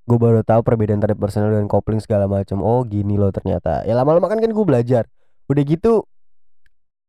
Gue 0.08 0.18
baru 0.18 0.40
tahu 0.42 0.64
perbedaan 0.64 0.98
tarif 1.04 1.20
personal 1.20 1.52
dan 1.52 1.68
kopling 1.68 2.00
segala 2.00 2.24
macam. 2.24 2.64
Oh 2.64 2.80
gini 2.88 3.20
loh 3.20 3.28
ternyata. 3.28 3.84
Ya 3.84 3.92
lama-lama 3.92 4.26
kan 4.32 4.40
kan 4.40 4.50
gue 4.50 4.64
belajar. 4.64 5.04
Udah 5.52 5.62
gitu 5.62 6.08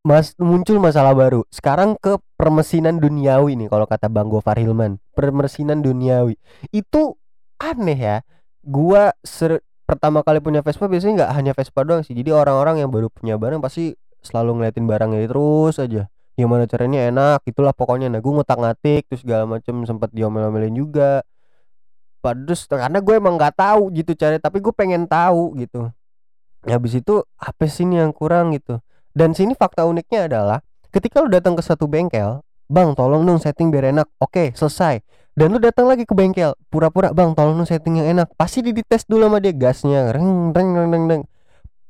mas 0.03 0.35
muncul 0.35 0.83
masalah 0.83 1.15
baru. 1.15 1.47
Sekarang 1.47 1.95
ke 1.95 2.19
permesinan 2.35 2.99
duniawi 2.99 3.55
nih 3.55 3.71
kalau 3.71 3.87
kata 3.87 4.11
bang 4.11 4.27
Gofar 4.27 4.59
Hilman. 4.59 4.99
Permesinan 5.15 5.79
duniawi. 5.79 6.35
Itu 6.75 7.15
aneh 7.55 7.95
ya. 7.95 8.17
Gua 8.63 9.15
ser 9.23 9.63
pertama 9.93 10.25
kali 10.25 10.41
punya 10.41 10.65
Vespa 10.65 10.89
biasanya 10.89 11.23
nggak 11.23 11.31
hanya 11.37 11.51
Vespa 11.53 11.85
doang 11.85 12.01
sih. 12.01 12.17
Jadi 12.17 12.33
orang-orang 12.33 12.81
yang 12.81 12.89
baru 12.89 13.13
punya 13.13 13.37
barang 13.37 13.61
pasti 13.61 13.93
selalu 14.25 14.59
ngeliatin 14.59 14.89
barangnya 14.89 15.29
terus 15.29 15.77
aja. 15.77 16.09
Gimana 16.33 16.65
caranya 16.65 17.05
enak 17.13 17.45
itulah 17.45 17.77
pokoknya. 17.77 18.09
Nah 18.09 18.17
gue 18.17 18.31
ngutak 18.33 18.57
ngatik 18.57 19.05
terus 19.05 19.21
segala 19.21 19.45
macem 19.45 19.85
sempat 19.85 20.09
diomel-omelin 20.09 20.73
juga. 20.73 21.21
Padus 22.25 22.65
karena 22.65 22.97
gue 22.97 23.13
emang 23.13 23.37
nggak 23.37 23.53
tahu 23.53 23.93
gitu 23.93 24.17
cara 24.17 24.41
tapi 24.41 24.57
gue 24.57 24.73
pengen 24.73 25.05
tahu 25.05 25.53
gitu. 25.61 25.93
Habis 26.65 27.03
itu 27.03 27.21
apa 27.37 27.69
sih 27.69 27.85
ini 27.85 28.01
yang 28.01 28.15
kurang 28.15 28.55
gitu? 28.57 28.81
Dan 29.13 29.37
sini 29.37 29.53
fakta 29.53 29.85
uniknya 29.85 30.25
adalah 30.25 30.59
ketika 30.89 31.21
lu 31.21 31.29
datang 31.29 31.53
ke 31.53 31.61
satu 31.61 31.85
bengkel, 31.85 32.41
"Bang, 32.71 32.95
tolong 32.95 33.23
dong 33.23 33.39
setting 33.39 33.69
biar 33.73 33.91
enak." 33.95 34.07
Oke, 34.19 34.51
selesai. 34.55 35.03
Dan 35.33 35.49
lu 35.49 35.57
datang 35.57 35.89
lagi 35.89 36.05
ke 36.05 36.13
bengkel, 36.13 36.53
pura-pura, 36.69 37.09
"Bang, 37.09 37.33
tolong 37.33 37.57
dong 37.57 37.69
setting 37.69 38.03
yang 38.03 38.07
enak." 38.13 38.29
Pasti 38.37 38.61
dites 38.61 39.03
dulu 39.09 39.27
sama 39.27 39.41
dia 39.41 39.53
gasnya. 39.55 40.13
Reng 40.13 40.53
reng 40.53 40.69
reng 40.75 40.89
reng. 40.91 41.05
reng. 41.09 41.23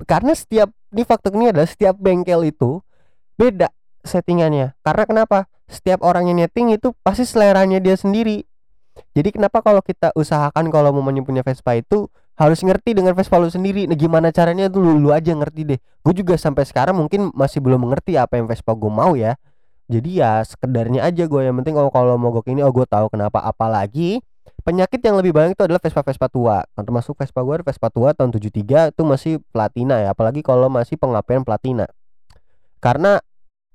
Karena 0.03 0.33
setiap 0.35 0.71
ini 0.91 1.03
fakta 1.07 1.31
ini 1.31 1.51
adalah 1.51 1.67
setiap 1.67 1.95
bengkel 1.97 2.43
itu 2.47 2.83
beda 3.39 3.71
settingannya. 4.03 4.75
Karena 4.83 5.03
kenapa? 5.07 5.39
Setiap 5.67 6.03
orang 6.03 6.27
yang 6.27 6.43
netting 6.43 6.75
itu 6.75 6.91
pasti 7.01 7.23
seleranya 7.23 7.79
dia 7.79 7.95
sendiri. 7.95 8.43
Jadi 9.17 9.29
kenapa 9.33 9.65
kalau 9.65 9.81
kita 9.81 10.13
usahakan 10.13 10.69
kalau 10.69 10.93
mau 10.93 11.01
punya 11.25 11.41
Vespa 11.41 11.73
itu 11.73 12.05
harus 12.33 12.61
ngerti 12.61 12.97
dengan 12.97 13.13
Vespa 13.17 13.37
lu 13.41 13.49
sendiri. 13.49 13.85
Nah, 13.89 13.97
gimana 13.97 14.29
caranya 14.29 14.69
tuh 14.69 14.81
lu, 14.81 15.01
lu 15.01 15.09
aja 15.13 15.33
ngerti 15.33 15.61
deh. 15.65 15.79
Gue 16.01 16.13
juga 16.13 16.37
sampai 16.37 16.65
sekarang 16.65 16.97
mungkin 16.97 17.29
masih 17.33 17.61
belum 17.61 17.89
mengerti 17.89 18.17
apa 18.17 18.37
yang 18.37 18.45
Vespa 18.45 18.73
gue 18.73 18.91
mau 18.91 19.13
ya. 19.17 19.37
Jadi 19.91 20.23
ya 20.23 20.39
sekedarnya 20.43 21.03
aja 21.03 21.27
gue 21.27 21.41
yang 21.43 21.55
penting 21.59 21.75
kalau 21.75 21.91
kalau 21.91 22.15
mogok 22.15 22.47
ini 22.47 22.63
oh 22.63 22.71
gue 22.71 22.87
tahu 22.87 23.11
kenapa 23.11 23.43
apalagi 23.43 24.23
penyakit 24.63 25.03
yang 25.03 25.19
lebih 25.19 25.35
banyak 25.35 25.59
itu 25.59 25.63
adalah 25.67 25.81
Vespa 25.83 26.01
Vespa 26.01 26.27
tua. 26.31 26.63
Kan 26.75 26.83
termasuk 26.87 27.19
Vespa 27.19 27.43
gue 27.43 27.55
Vespa 27.63 27.87
tua 27.91 28.15
tahun 28.15 28.31
73 28.31 28.95
itu 28.95 29.01
masih 29.03 29.33
platina 29.51 29.99
ya, 29.99 30.15
apalagi 30.15 30.39
kalau 30.39 30.71
masih 30.71 30.95
pengapian 30.95 31.43
platina. 31.43 31.87
Karena 32.79 33.19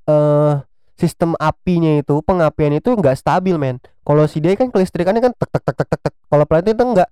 eh 0.09 0.55
sistem 0.99 1.39
apinya 1.39 2.03
itu 2.03 2.19
pengapian 2.27 2.75
itu 2.75 2.91
nggak 2.91 3.15
stabil 3.15 3.55
men 3.55 3.79
kalau 4.03 4.27
si 4.27 4.43
dia 4.43 4.59
kan 4.59 4.67
kelistrikannya 4.75 5.23
kan 5.23 5.33
tek 5.39 5.47
tek 5.47 5.63
tek 5.63 5.77
tek 5.79 5.89
tek, 5.95 6.01
tek. 6.11 6.15
kalau 6.27 6.45
platina 6.45 6.75
itu 6.75 6.85
enggak 6.85 7.11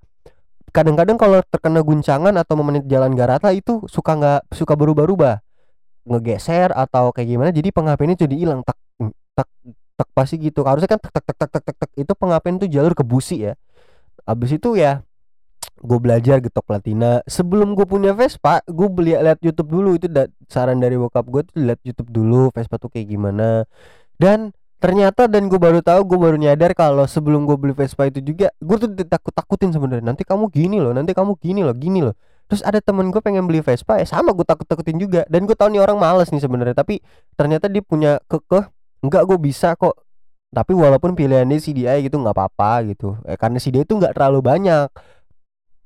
kadang-kadang 0.75 1.17
kalau 1.17 1.38
terkena 1.47 1.81
guncangan 1.87 2.35
atau 2.35 2.55
memenit 2.59 2.85
jalan 2.91 3.15
garata 3.15 3.55
itu 3.55 3.87
suka 3.87 4.19
nggak 4.19 4.41
suka 4.50 4.75
berubah-ubah 4.75 5.38
ngegeser 6.03 6.75
atau 6.75 7.15
kayak 7.15 7.29
gimana 7.31 7.50
jadi 7.55 7.71
pengapiannya 7.71 8.19
jadi 8.19 8.35
hilang 8.35 8.67
tak 8.67 8.75
tak 9.37 9.49
tak 9.97 10.09
pasti 10.16 10.40
gitu. 10.40 10.64
Harusnya 10.64 10.88
kan 10.97 11.00
tak 11.00 11.12
tak 11.12 11.37
tak 11.37 11.50
tak 11.52 11.62
tak 11.69 11.76
tak, 11.76 11.90
itu 11.97 12.12
pengapian 12.16 12.57
itu 12.57 12.69
jalur 12.73 12.93
ke 12.97 13.05
busi 13.05 13.49
ya. 13.49 13.52
Abis 14.25 14.57
itu 14.57 14.76
ya 14.76 15.05
gue 15.76 15.99
belajar 16.00 16.40
gitu 16.40 16.61
platina. 16.64 17.21
Sebelum 17.28 17.76
gue 17.76 17.85
punya 17.85 18.16
Vespa 18.16 18.64
gue 18.64 18.88
beli 18.88 19.12
lihat 19.16 19.40
YouTube 19.45 19.73
dulu. 19.73 19.97
Itu 19.97 20.09
da 20.09 20.28
saran 20.49 20.81
dari 20.81 20.97
bokap 20.97 21.28
gue 21.28 21.43
tuh 21.49 21.57
lihat 21.61 21.81
YouTube 21.85 22.11
dulu 22.12 22.49
Vespa 22.52 22.81
tuh 22.81 22.88
kayak 22.93 23.12
gimana. 23.12 23.64
Dan 24.16 24.52
ternyata 24.76 25.25
dan 25.25 25.49
gue 25.49 25.57
baru 25.57 25.81
tahu 25.81 26.05
gue 26.05 26.19
baru 26.21 26.37
nyadar 26.37 26.76
kalau 26.76 27.09
sebelum 27.09 27.49
gue 27.49 27.57
beli 27.57 27.73
Vespa 27.73 28.09
itu 28.09 28.21
juga 28.21 28.52
gue 28.61 28.76
tuh 28.76 28.88
takut 29.09 29.33
takutin 29.33 29.73
sebenarnya. 29.73 30.05
Nanti 30.05 30.25
kamu 30.25 30.49
gini 30.52 30.81
loh 30.81 30.93
nanti 30.93 31.12
kamu 31.16 31.37
gini 31.40 31.64
loh 31.64 31.76
gini 31.76 32.05
loh. 32.05 32.16
Terus 32.47 32.62
ada 32.62 32.78
temen 32.78 33.11
gue 33.11 33.19
pengen 33.25 33.49
beli 33.49 33.64
Vespa 33.64 33.99
ya 33.99 34.07
sama 34.07 34.37
gue 34.37 34.45
takut 34.45 34.69
takutin 34.69 35.00
juga. 35.00 35.25
Dan 35.28 35.49
gue 35.49 35.57
tahu 35.57 35.73
nih 35.73 35.81
orang 35.81 35.97
males 35.97 36.28
nih 36.28 36.40
sebenarnya 36.40 36.76
tapi 36.76 37.00
ternyata 37.37 37.66
dia 37.73 37.81
punya 37.81 38.21
kekeh 38.28 38.75
enggak 39.05 39.23
gue 39.29 39.38
bisa 39.41 39.75
kok. 39.76 39.97
Tapi 40.53 40.73
walaupun 40.73 41.12
pilihannya 41.12 41.59
CDI 41.61 42.07
gitu 42.07 42.17
nggak 42.17 42.37
apa-apa 42.37 42.87
gitu. 42.88 43.19
Eh, 43.29 43.37
karena 43.37 43.61
CDI 43.61 43.85
itu 43.85 43.95
nggak 43.99 44.17
terlalu 44.17 44.41
banyak. 44.41 44.88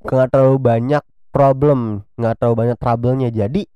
Nggak 0.04 0.28
terlalu 0.32 0.58
banyak 0.60 1.02
problem 1.30 2.02
nggak 2.18 2.34
terlalu 2.38 2.56
banyak 2.66 2.76
trouble-nya. 2.78 3.28
Jadi 3.30 3.66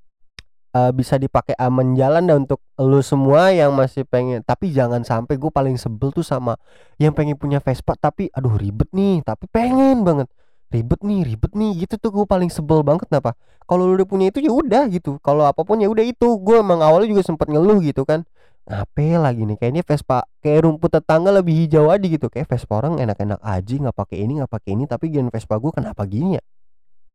uh, 0.74 0.90
bisa 0.90 1.16
dipakai 1.16 1.54
aman 1.56 1.94
jalan 1.94 2.26
dan 2.26 2.36
untuk 2.44 2.60
lu 2.76 3.00
semua 3.00 3.54
yang 3.54 3.72
masih 3.72 4.04
pengen. 4.04 4.42
Tapi 4.42 4.74
jangan 4.74 5.06
sampai 5.06 5.38
gue 5.38 5.50
paling 5.50 5.78
sebel 5.78 6.10
tuh 6.10 6.26
sama 6.26 6.58
yang 6.98 7.14
pengen 7.14 7.38
punya 7.38 7.62
Vespa 7.62 7.94
tapi 7.94 8.28
aduh 8.34 8.58
ribet 8.58 8.90
nih. 8.90 9.22
Tapi 9.22 9.46
pengen 9.48 10.02
banget 10.02 10.28
ribet 10.72 11.00
nih 11.04 11.20
ribet 11.22 11.52
nih 11.54 11.86
gitu 11.86 11.94
tuh 12.00 12.10
gue 12.10 12.24
paling 12.26 12.50
sebel 12.50 12.80
banget 12.86 13.08
kenapa? 13.08 13.36
Kalau 13.64 13.88
lu 13.88 13.96
udah 13.96 14.08
punya 14.08 14.28
itu 14.28 14.44
ya 14.44 14.52
udah 14.52 14.84
gitu. 14.92 15.16
Kalau 15.24 15.48
apa 15.48 15.64
pun 15.64 15.80
ya 15.80 15.88
udah 15.88 16.04
itu. 16.04 16.36
Gue 16.40 16.60
emang 16.60 16.84
awalnya 16.84 17.08
juga 17.16 17.22
sempat 17.24 17.48
ngeluh 17.48 17.80
gitu 17.80 18.04
kan. 18.04 18.28
Ngapain 18.64 19.20
lagi 19.20 19.44
nih? 19.44 19.56
Kayaknya 19.60 19.82
Vespa 19.84 20.24
kayak 20.44 20.68
rumput 20.68 20.92
tetangga 20.92 21.32
lebih 21.32 21.52
hijau 21.52 21.88
aja 21.88 22.04
gitu. 22.04 22.28
Kayak 22.28 22.48
Vespa 22.52 22.80
orang 22.80 23.00
enak-enak 23.00 23.40
aja 23.40 23.74
nggak 23.76 23.96
pakai 23.96 24.16
ini 24.24 24.32
nggak 24.40 24.52
pakai 24.52 24.70
ini. 24.76 24.84
Tapi 24.84 25.04
gen 25.12 25.28
Vespa 25.32 25.56
gue 25.56 25.72
kenapa 25.72 26.02
gini 26.04 26.36
ya? 26.36 26.42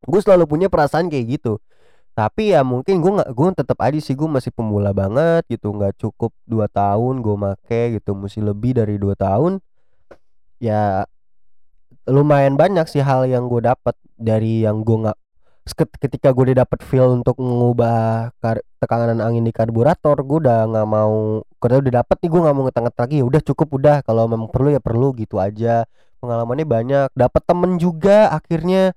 Gue 0.06 0.20
selalu 0.22 0.46
punya 0.50 0.66
perasaan 0.66 1.06
kayak 1.06 1.38
gitu. 1.38 1.62
Tapi 2.14 2.50
ya 2.50 2.66
mungkin 2.66 2.98
gue 2.98 3.12
nggak 3.22 3.30
gue 3.30 3.46
tetap 3.54 3.78
aja 3.78 3.98
sih 4.02 4.18
gue 4.18 4.26
masih 4.26 4.50
pemula 4.50 4.90
banget 4.90 5.46
gitu. 5.46 5.70
Nggak 5.70 6.02
cukup 6.02 6.34
dua 6.46 6.66
tahun 6.66 7.22
gue 7.22 7.36
make 7.38 7.98
gitu. 7.98 8.18
Mesti 8.18 8.42
lebih 8.42 8.74
dari 8.74 8.98
dua 8.98 9.14
tahun. 9.14 9.62
Ya 10.58 11.06
lumayan 12.10 12.58
banyak 12.58 12.86
sih 12.90 13.00
hal 13.00 13.24
yang 13.30 13.46
gue 13.46 13.62
dapat 13.62 13.94
dari 14.18 14.66
yang 14.66 14.82
gue 14.82 15.08
nggak 15.08 15.18
ketika 15.78 16.34
gue 16.34 16.50
udah 16.50 16.66
dapet 16.66 16.82
feel 16.82 17.14
untuk 17.14 17.38
mengubah 17.38 18.34
tekanan 18.80 19.22
angin 19.22 19.44
di 19.44 19.52
karburator 19.54 20.18
gue 20.24 20.38
udah 20.42 20.66
nggak 20.66 20.88
mau 20.88 21.44
karena 21.60 21.76
udah 21.84 21.92
dapet 22.02 22.16
nih 22.24 22.30
gue 22.32 22.40
nggak 22.40 22.56
mau 22.56 22.64
ngeteng 22.66 22.86
lagi 22.88 23.14
ya 23.20 23.24
udah 23.28 23.40
cukup 23.44 23.68
udah. 23.76 23.96
Kalau 24.02 24.24
memang 24.26 24.48
perlu 24.48 24.68
ya 24.72 24.80
perlu 24.80 25.12
gitu 25.14 25.36
aja. 25.36 25.84
Pengalamannya 26.20 26.66
banyak 26.68 27.08
dapat 27.12 27.42
temen 27.44 27.76
juga 27.76 28.32
akhirnya. 28.32 28.96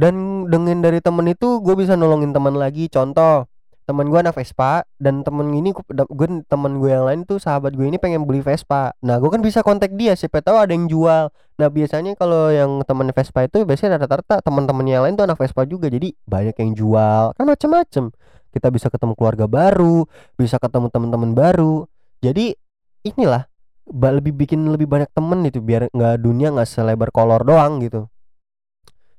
Dan 0.00 0.48
dengan 0.48 0.80
dari 0.80 1.04
temen 1.04 1.28
itu 1.28 1.60
gue 1.60 1.74
bisa 1.76 1.92
nolongin 1.92 2.32
teman 2.32 2.56
lagi. 2.56 2.88
Contoh 2.88 3.49
teman 3.90 4.06
gue 4.06 4.18
anak 4.22 4.38
Vespa 4.38 4.86
dan 5.02 5.26
temen 5.26 5.50
ini 5.50 5.74
gue 5.74 6.28
temen 6.46 6.72
gue 6.78 6.90
yang 6.94 7.10
lain 7.10 7.26
tuh 7.26 7.42
sahabat 7.42 7.74
gue 7.74 7.82
ini 7.82 7.98
pengen 7.98 8.22
beli 8.22 8.38
Vespa. 8.38 8.94
Nah 9.02 9.18
gue 9.18 9.26
kan 9.26 9.42
bisa 9.42 9.66
kontak 9.66 9.90
dia 9.98 10.14
siapa 10.14 10.38
tahu 10.38 10.54
ada 10.62 10.70
yang 10.70 10.86
jual. 10.86 11.34
Nah 11.58 11.68
biasanya 11.68 12.14
kalau 12.14 12.54
yang 12.54 12.86
temen 12.86 13.10
Vespa 13.10 13.50
itu 13.50 13.66
biasanya 13.66 13.98
rata-rata 13.98 14.38
teman-teman 14.38 14.86
yang 14.86 15.02
lain 15.02 15.18
tuh 15.18 15.26
anak 15.26 15.42
Vespa 15.42 15.66
juga 15.66 15.90
jadi 15.90 16.14
banyak 16.30 16.54
yang 16.54 16.70
jual. 16.78 17.34
Kan 17.34 17.44
macem-macem. 17.50 18.14
Kita 18.54 18.70
bisa 18.70 18.86
ketemu 18.86 19.18
keluarga 19.18 19.50
baru 19.50 20.06
bisa 20.38 20.62
ketemu 20.62 20.86
teman-teman 20.94 21.34
baru. 21.34 21.90
Jadi 22.22 22.54
inilah 23.02 23.50
lebih 23.90 24.30
bikin 24.46 24.70
lebih 24.70 24.86
banyak 24.86 25.10
temen 25.10 25.42
itu 25.42 25.58
biar 25.58 25.90
nggak 25.90 26.22
dunia 26.22 26.54
nggak 26.54 26.70
selebar 26.70 27.10
kolor 27.10 27.42
doang 27.42 27.82
gitu. 27.82 28.06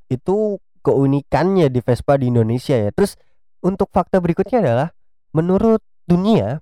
Itu 0.08 0.64
keunikannya 0.82 1.70
di 1.70 1.80
Vespa 1.80 2.18
di 2.18 2.32
Indonesia 2.32 2.76
ya. 2.76 2.90
Terus 2.92 3.16
untuk 3.62 3.90
fakta 3.94 4.18
berikutnya 4.18 4.60
adalah 4.62 4.90
menurut 5.32 5.82
dunia 6.10 6.60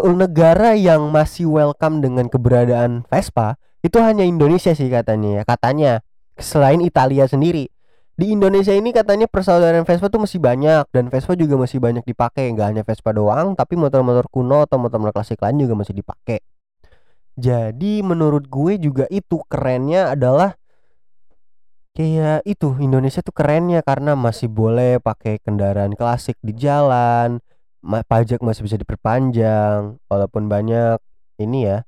negara 0.00 0.72
yang 0.78 1.12
masih 1.12 1.50
welcome 1.50 2.00
dengan 2.00 2.30
keberadaan 2.30 3.04
Vespa 3.10 3.60
itu 3.80 3.96
hanya 4.00 4.24
Indonesia 4.24 4.72
sih 4.76 4.88
katanya 4.92 5.40
ya. 5.40 5.42
Katanya 5.44 5.90
selain 6.36 6.80
Italia 6.84 7.24
sendiri. 7.28 7.68
Di 8.20 8.36
Indonesia 8.36 8.76
ini 8.76 8.92
katanya 8.92 9.24
persaudaraan 9.24 9.88
Vespa 9.88 10.12
tuh 10.12 10.20
masih 10.20 10.36
banyak 10.36 10.84
dan 10.92 11.08
Vespa 11.08 11.32
juga 11.32 11.56
masih 11.56 11.80
banyak 11.80 12.04
dipakai. 12.04 12.52
Gak 12.52 12.76
hanya 12.76 12.84
Vespa 12.84 13.16
doang, 13.16 13.56
tapi 13.56 13.80
motor-motor 13.80 14.28
kuno 14.28 14.68
atau 14.68 14.76
motor-motor 14.76 15.16
klasik 15.16 15.40
lain 15.40 15.64
juga 15.64 15.72
masih 15.80 15.96
dipakai. 15.96 16.44
Jadi 17.40 18.04
menurut 18.04 18.44
gue 18.52 18.76
juga 18.76 19.08
itu 19.08 19.40
kerennya 19.48 20.12
adalah 20.12 20.59
Kayak 22.00 22.40
itu 22.48 22.80
Indonesia 22.80 23.20
tuh 23.20 23.36
kerennya 23.36 23.84
karena 23.84 24.16
masih 24.16 24.48
boleh 24.48 24.96
pakai 25.04 25.36
kendaraan 25.44 25.92
klasik 25.92 26.32
di 26.40 26.56
jalan, 26.56 27.44
ma 27.84 28.00
pajak 28.00 28.40
masih 28.40 28.64
bisa 28.64 28.80
diperpanjang 28.80 30.00
walaupun 30.08 30.48
banyak 30.48 30.96
ini 31.36 31.68
ya 31.68 31.84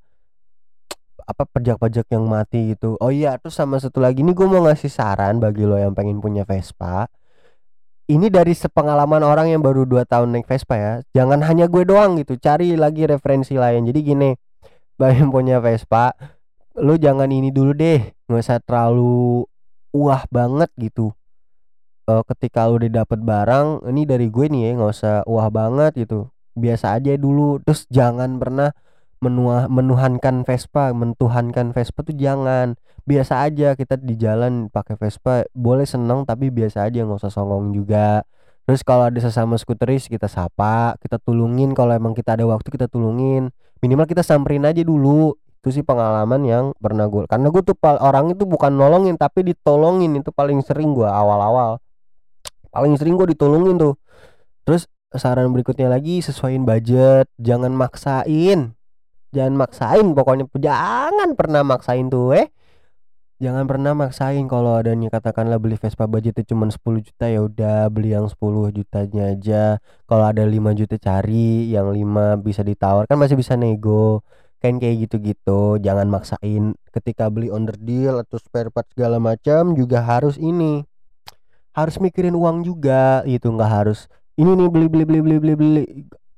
apa 1.25 1.49
pajak-pajak 1.49 2.12
yang 2.12 2.28
mati 2.28 2.76
gitu. 2.76 3.00
Oh 3.00 3.09
iya, 3.09 3.40
terus 3.40 3.57
sama 3.57 3.81
satu 3.81 4.04
lagi 4.04 4.21
nih 4.21 4.37
gue 4.37 4.45
mau 4.45 4.61
ngasih 4.69 4.92
saran 4.92 5.40
bagi 5.40 5.64
lo 5.64 5.81
yang 5.81 5.97
pengen 5.97 6.21
punya 6.21 6.45
Vespa. 6.45 7.09
Ini 8.04 8.28
dari 8.28 8.52
sepengalaman 8.52 9.25
orang 9.25 9.49
yang 9.49 9.64
baru 9.64 9.88
2 9.88 10.04
tahun 10.04 10.28
naik 10.37 10.45
Vespa 10.45 10.76
ya. 10.76 10.92
Jangan 11.16 11.40
hanya 11.49 11.73
gue 11.73 11.88
doang 11.88 12.21
gitu, 12.21 12.37
cari 12.37 12.76
lagi 12.76 13.09
referensi 13.09 13.57
lain. 13.57 13.88
Jadi 13.88 14.00
gini, 14.04 14.37
bagi 15.00 15.25
yang 15.25 15.33
punya 15.33 15.57
Vespa, 15.64 16.12
lo 16.76 17.00
jangan 17.00 17.33
ini 17.33 17.49
dulu 17.49 17.73
deh, 17.73 18.12
nggak 18.28 18.42
usah 18.45 18.61
terlalu 18.61 19.49
wah 19.92 20.25
banget 20.32 20.72
gitu. 20.80 21.12
Uh, 22.02 22.25
ketika 22.26 22.66
lu 22.66 22.82
udah 22.82 23.04
dapet 23.04 23.22
barang 23.22 23.87
ini 23.87 24.02
dari 24.02 24.26
gue 24.26 24.50
nih 24.50 24.61
ya 24.66 24.70
nggak 24.75 24.90
usah 24.90 25.16
wah 25.28 25.49
banget 25.52 26.08
gitu. 26.08 26.32
Biasa 26.58 26.99
aja 26.99 27.14
dulu 27.14 27.62
terus 27.62 27.87
jangan 27.88 28.42
pernah 28.42 28.75
menuah 29.22 29.70
menuhankan 29.70 30.42
Vespa 30.42 30.90
mentuhankan 30.90 31.70
Vespa 31.70 32.02
tuh 32.02 32.16
jangan. 32.18 32.75
Biasa 33.06 33.46
aja 33.46 33.78
kita 33.78 34.00
di 34.02 34.18
jalan 34.18 34.66
pakai 34.66 34.99
Vespa 34.99 35.46
boleh 35.54 35.87
seneng 35.87 36.26
tapi 36.26 36.50
biasa 36.50 36.90
aja 36.90 37.06
nggak 37.06 37.22
usah 37.22 37.30
songong 37.30 37.70
juga. 37.70 38.26
Terus 38.66 38.82
kalau 38.82 39.11
ada 39.11 39.18
sesama 39.22 39.54
skuteris 39.54 40.11
kita 40.11 40.26
sapa 40.26 40.99
kita 40.99 41.22
tulungin. 41.22 41.70
Kalau 41.70 41.94
emang 41.94 42.18
kita 42.18 42.34
ada 42.34 42.44
waktu 42.50 42.66
kita 42.66 42.90
tulungin. 42.90 43.54
Minimal 43.82 44.06
kita 44.06 44.22
samperin 44.26 44.66
aja 44.66 44.82
dulu 44.82 45.34
itu 45.62 45.78
sih 45.78 45.87
pengalaman 45.87 46.42
yang 46.42 46.64
pernah 46.83 47.07
gue 47.07 47.23
karena 47.31 47.47
gue 47.47 47.62
tuh 47.62 47.78
orang 47.87 48.35
itu 48.35 48.42
bukan 48.42 48.75
nolongin 48.75 49.14
tapi 49.14 49.47
ditolongin. 49.47 50.19
Itu 50.19 50.35
paling 50.35 50.59
sering 50.66 50.90
gue 50.90 51.07
awal-awal. 51.07 51.78
Paling 52.75 52.99
sering 52.99 53.14
gue 53.14 53.31
ditolongin 53.31 53.78
tuh. 53.78 53.95
Terus 54.66 54.90
saran 55.14 55.54
berikutnya 55.54 55.87
lagi 55.87 56.19
sesuaiin 56.19 56.66
budget 56.66 57.31
jangan 57.38 57.71
maksain. 57.71 58.75
Jangan 59.31 59.54
maksain 59.54 60.07
pokoknya 60.19 60.50
jangan 60.59 61.38
pernah 61.38 61.62
maksain 61.62 62.11
tuh 62.11 62.35
eh. 62.35 62.50
Jangan 63.38 63.66
pernah 63.71 63.95
maksain 63.95 64.42
kalau 64.50 64.78
adanya 64.78 65.14
katakanlah 65.14 65.62
beli 65.62 65.78
Vespa 65.78 66.11
budgetnya 66.11 66.42
cuma 66.42 66.71
10 66.71 67.07
juta 67.07 67.26
ya 67.31 67.42
udah 67.42 67.87
beli 67.87 68.19
yang 68.19 68.26
10 68.26 68.75
jutanya 68.75 69.31
aja. 69.31 69.62
Kalau 70.11 70.25
ada 70.26 70.42
5 70.42 70.75
juta 70.75 70.99
cari 70.99 71.71
yang 71.71 71.95
5 71.95 72.42
bisa 72.42 72.66
ditawar 72.66 73.07
kan 73.07 73.14
masih 73.14 73.38
bisa 73.38 73.54
nego 73.54 74.26
kan 74.62 74.78
kayak 74.78 75.11
gitu-gitu 75.11 75.83
jangan 75.83 76.07
maksain 76.07 76.78
ketika 76.95 77.26
beli 77.26 77.50
under 77.50 77.75
deal 77.75 78.23
atau 78.23 78.38
spare 78.38 78.71
part 78.71 78.87
segala 78.95 79.19
macam 79.19 79.75
juga 79.75 79.99
harus 79.99 80.38
ini 80.38 80.87
harus 81.75 81.99
mikirin 81.99 82.38
uang 82.38 82.62
juga 82.62 83.26
gitu 83.26 83.50
nggak 83.50 83.73
harus 83.83 84.07
ini 84.40 84.57
nih 84.57 84.69
beli 84.73 84.87
beli 84.88 85.04
beli 85.04 85.21
beli 85.21 85.37
beli 85.38 85.54
beli. 85.54 85.85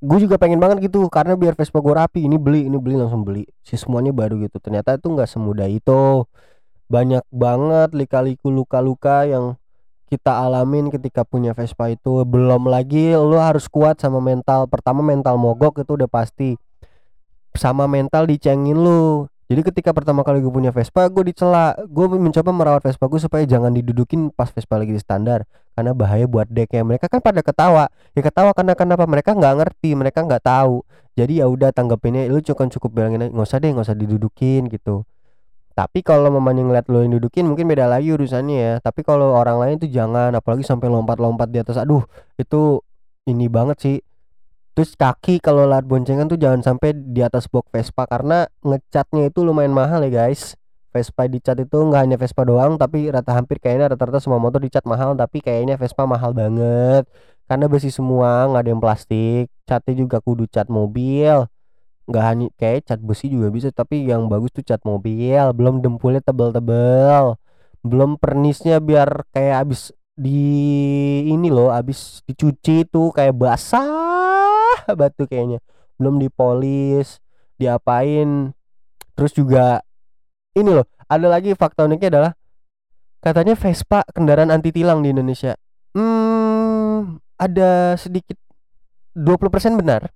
Gue 0.05 0.19
juga 0.21 0.37
pengen 0.37 0.61
banget 0.61 0.91
gitu 0.91 1.07
karena 1.09 1.39
biar 1.39 1.55
Vespa 1.57 1.79
gue 1.81 1.95
rapi 1.95 2.27
ini 2.27 2.37
beli 2.37 2.67
ini 2.67 2.77
beli 2.77 2.99
langsung 2.99 3.23
beli. 3.23 3.47
Si 3.63 3.79
semuanya 3.79 4.11
baru 4.11 4.43
gitu. 4.43 4.59
Ternyata 4.59 4.99
itu 4.99 5.07
nggak 5.09 5.31
semudah 5.31 5.71
itu. 5.71 6.27
Banyak 6.91 7.25
banget 7.33 7.95
lika-liku 7.97 8.53
luka-luka 8.53 9.25
yang 9.25 9.57
kita 10.11 10.43
alamin 10.45 10.91
ketika 10.91 11.23
punya 11.25 11.55
Vespa 11.55 11.89
itu. 11.89 12.27
Belum 12.27 12.67
lagi 12.67 13.15
lu 13.15 13.39
harus 13.39 13.71
kuat 13.71 14.03
sama 14.03 14.19
mental. 14.19 14.67
Pertama 14.67 15.01
mental 15.01 15.39
mogok 15.39 15.81
itu 15.87 15.95
udah 15.95 16.11
pasti 16.11 16.59
sama 17.55 17.87
mental 17.87 18.27
dicengin 18.27 18.77
lu. 18.77 19.27
Jadi 19.45 19.61
ketika 19.61 19.93
pertama 19.93 20.25
kali 20.25 20.41
gue 20.41 20.49
punya 20.49 20.73
Vespa 20.73 21.05
gue 21.13 21.31
dicela. 21.31 21.77
Gue 21.87 22.09
mencoba 22.09 22.51
merawat 22.51 22.83
Vespa 22.89 23.07
gue 23.07 23.21
supaya 23.21 23.45
jangan 23.45 23.77
didudukin 23.77 24.33
pas 24.33 24.49
Vespa 24.49 24.81
lagi 24.81 24.97
di 24.97 25.01
standar. 25.01 25.45
Karena 25.77 25.93
bahaya 25.93 26.25
buat 26.25 26.49
dek 26.49 26.73
ya. 26.73 26.83
Mereka 26.83 27.13
kan 27.13 27.21
pada 27.21 27.45
ketawa. 27.45 27.93
Ya 28.17 28.25
ketawa 28.25 28.57
karena 28.57 28.73
kenapa? 28.73 29.05
Mereka 29.05 29.37
nggak 29.37 29.55
ngerti. 29.61 29.91
Mereka 29.93 30.25
nggak 30.25 30.43
tahu. 30.43 30.81
Jadi 31.15 31.39
ya 31.39 31.47
udah 31.47 31.71
tanggapinnya 31.71 32.27
lu 32.27 32.43
cukup 32.43 32.75
cukup 32.75 32.91
bilangin 32.91 33.31
nggak 33.31 33.47
usah 33.47 33.63
deh 33.63 33.71
nggak 33.71 33.87
usah 33.87 33.95
didudukin 33.95 34.67
gitu. 34.73 35.07
Tapi 35.75 36.03
kalau 36.03 36.31
mamanya 36.35 36.67
ngeliat 36.67 36.87
lo 36.91 37.03
yang 37.07 37.15
dudukin 37.19 37.47
mungkin 37.47 37.71
beda 37.71 37.87
lagi 37.87 38.11
urusannya 38.17 38.57
ya. 38.57 38.73
Tapi 38.81 39.05
kalau 39.05 39.37
orang 39.37 39.61
lain 39.61 39.77
tuh 39.77 39.93
jangan. 39.93 40.33
Apalagi 40.33 40.65
sampai 40.65 40.89
lompat-lompat 40.89 41.53
di 41.53 41.61
atas. 41.61 41.77
Aduh 41.77 42.03
itu 42.41 42.81
ini 43.29 43.47
banget 43.53 43.77
sih 43.77 43.97
Terus 44.75 44.99
kaki 44.99 45.39
kalau 45.39 45.71
lat 45.71 45.87
boncengan 45.87 46.27
tuh 46.27 46.35
jangan 46.35 46.59
sampai 46.67 46.99
di 46.99 47.23
atas 47.23 47.47
box 47.47 47.71
Vespa 47.71 48.11
karena 48.11 48.51
ngecatnya 48.67 49.31
itu 49.31 49.47
lumayan 49.47 49.71
mahal 49.71 50.03
ya 50.03 50.27
guys. 50.27 50.59
Vespa 50.91 51.31
dicat 51.31 51.59
itu 51.63 51.79
nggak 51.79 52.01
hanya 52.03 52.17
Vespa 52.19 52.43
doang 52.43 52.75
tapi 52.75 53.07
rata 53.07 53.39
hampir 53.39 53.63
kayaknya 53.63 53.95
rata-rata 53.95 54.19
semua 54.19 54.43
motor 54.43 54.59
dicat 54.59 54.83
mahal 54.83 55.15
tapi 55.15 55.39
kayaknya 55.39 55.79
Vespa 55.79 56.11
mahal 56.11 56.35
banget. 56.35 57.07
Karena 57.47 57.71
besi 57.71 57.95
semua 57.95 58.51
nggak 58.51 58.63
ada 58.67 58.71
yang 58.75 58.83
plastik. 58.83 59.47
Catnya 59.63 59.95
juga 59.95 60.19
kudu 60.19 60.51
cat 60.51 60.67
mobil. 60.67 61.47
Nggak 62.11 62.25
hanya 62.27 62.47
kayak 62.59 62.81
cat 62.91 62.99
besi 62.99 63.31
juga 63.31 63.55
bisa 63.55 63.71
tapi 63.71 64.03
yang 64.11 64.27
bagus 64.27 64.51
tuh 64.51 64.67
cat 64.67 64.83
mobil. 64.83 65.55
Belum 65.55 65.79
dempulnya 65.87 66.19
tebel-tebel. 66.19 67.39
Belum 67.87 68.19
pernisnya 68.19 68.83
biar 68.83 69.23
kayak 69.31 69.71
abis 69.71 69.95
di 70.15 70.41
ini 71.27 71.51
loh 71.51 71.75
abis 71.75 72.23
dicuci 72.23 72.87
tuh 72.87 73.11
kayak 73.11 73.35
basah 73.35 74.87
batu 74.99 75.27
kayaknya. 75.27 75.59
Belum 75.99 76.19
dipolis 76.23 77.19
diapain. 77.59 78.55
Terus 79.15 79.33
juga 79.35 79.83
ini 80.55 80.71
loh 80.75 80.87
ada 81.07 81.27
lagi 81.27 81.55
fakta 81.55 81.87
uniknya 81.87 82.09
adalah 82.11 82.33
katanya 83.23 83.55
Vespa 83.59 84.07
kendaraan 84.15 84.51
anti 84.55 84.71
tilang 84.71 85.03
di 85.03 85.11
Indonesia. 85.11 85.59
Hmm 85.95 87.19
ada 87.35 87.99
sedikit 87.99 88.39
20% 89.15 89.79
benar 89.79 90.11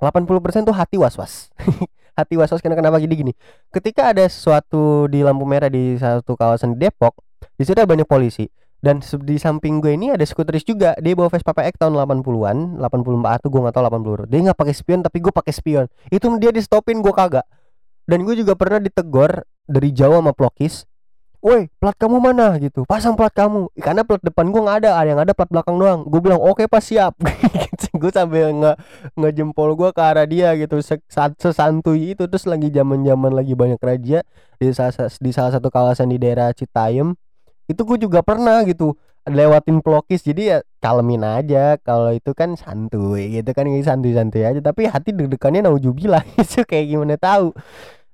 80% 0.00 0.68
tuh 0.68 0.74
hati 0.74 0.96
was-was. 0.98 1.48
Hati 2.12 2.36
was-was 2.36 2.60
karena 2.60 2.76
kenapa? 2.76 3.00
Gini 3.00 3.14
gini 3.16 3.32
ketika 3.72 4.12
ada 4.12 4.28
sesuatu 4.28 5.08
di 5.08 5.24
lampu 5.24 5.48
merah 5.48 5.72
di 5.72 5.96
satu 5.96 6.36
kawasan 6.36 6.76
Depok 6.76 7.16
di 7.56 7.64
situ 7.64 7.72
ada 7.80 7.88
banyak 7.88 8.04
polisi 8.04 8.44
dan 8.82 8.98
di 8.98 9.38
samping 9.38 9.78
gue 9.78 9.94
ini 9.94 10.10
ada 10.10 10.26
skuteris 10.26 10.66
juga. 10.66 10.98
Dia 10.98 11.14
bawa 11.14 11.30
Vespa 11.30 11.54
PX 11.54 11.78
tahun 11.78 12.02
80-an 12.02 12.82
84 12.82 13.46
tuh 13.46 13.50
gue 13.54 13.60
gak 13.62 13.74
tau 13.78 13.86
80 13.86 14.26
dia 14.26 14.38
nggak 14.50 14.58
pakai 14.58 14.74
spion 14.74 15.00
tapi 15.06 15.22
gue 15.22 15.30
pakai 15.30 15.54
spion. 15.54 15.86
Itu 16.10 16.26
dia 16.42 16.50
di 16.50 16.58
stopin 16.58 16.98
gue 16.98 17.14
kagak. 17.14 17.46
Dan 18.02 18.26
gue 18.26 18.34
juga 18.34 18.58
pernah 18.58 18.82
ditegor 18.82 19.46
dari 19.70 19.94
Jawa 19.94 20.18
sama 20.18 20.34
Plokis. 20.34 20.82
Woi 21.42 21.70
plat 21.78 21.94
kamu 21.94 22.18
mana? 22.18 22.58
Gitu. 22.58 22.82
Pasang 22.82 23.14
plat 23.14 23.30
kamu. 23.30 23.70
Karena 23.78 24.02
plat 24.02 24.18
depan 24.18 24.50
gue 24.50 24.60
nggak 24.62 24.78
ada 24.82 24.90
ada 24.98 25.08
yang 25.14 25.20
ada 25.22 25.30
plat 25.30 25.46
belakang 25.46 25.78
doang. 25.78 26.02
Gue 26.02 26.18
bilang 26.18 26.42
oke 26.42 26.62
okay, 26.62 26.66
pas 26.66 26.82
siap 26.82 27.14
gue 28.02 28.10
sambil 28.10 28.50
nge 28.50 28.72
ngejempol 29.14 29.78
gue 29.78 29.90
ke 29.94 30.02
arah 30.02 30.26
dia 30.26 30.58
gitu. 30.58 30.82
Saat 31.06 31.38
sesantuy 31.38 32.18
itu. 32.18 32.26
Terus 32.26 32.50
lagi 32.50 32.66
zaman 32.74 33.06
zaman 33.06 33.30
lagi 33.30 33.54
banyak 33.54 33.78
raja 33.78 34.26
di 34.58 34.74
salah, 34.74 35.06
di 35.06 35.30
salah 35.30 35.54
satu 35.54 35.70
kawasan 35.70 36.10
di 36.10 36.18
daerah 36.18 36.50
Citayam 36.50 37.14
itu 37.72 37.82
gue 37.88 37.98
juga 38.04 38.20
pernah 38.20 38.60
gitu 38.68 38.94
lewatin 39.22 39.78
pelokis 39.78 40.26
jadi 40.26 40.42
ya 40.42 40.58
kalemin 40.82 41.22
aja 41.22 41.78
kalau 41.78 42.10
itu 42.10 42.34
kan 42.34 42.58
santuy 42.58 43.38
gitu 43.38 43.50
kan 43.54 43.70
santuy-santuy 43.70 44.42
aja. 44.42 44.60
Tapi 44.60 44.90
hati 44.90 45.14
deg-degannya 45.14 45.66
naujubillah 45.66 46.22
itu 46.42 46.66
kayak 46.66 46.86
gimana 46.90 47.14
tahu. 47.14 47.54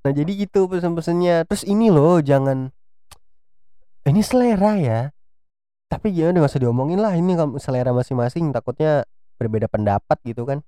Nah 0.04 0.12
jadi 0.12 0.30
gitu 0.46 0.68
pesen-pesennya 0.68 1.48
terus 1.48 1.64
ini 1.64 1.88
loh 1.88 2.20
jangan 2.20 2.72
ini 4.04 4.20
selera 4.20 4.72
ya. 4.76 5.00
Tapi 5.88 6.12
jangan 6.12 6.44
nggak 6.44 6.52
usah 6.52 6.60
diomongin 6.60 7.00
lah 7.00 7.16
ini 7.16 7.32
selera 7.56 7.96
masing-masing 7.96 8.52
takutnya 8.52 9.08
berbeda 9.40 9.68
pendapat 9.72 10.18
gitu 10.28 10.44
kan. 10.44 10.60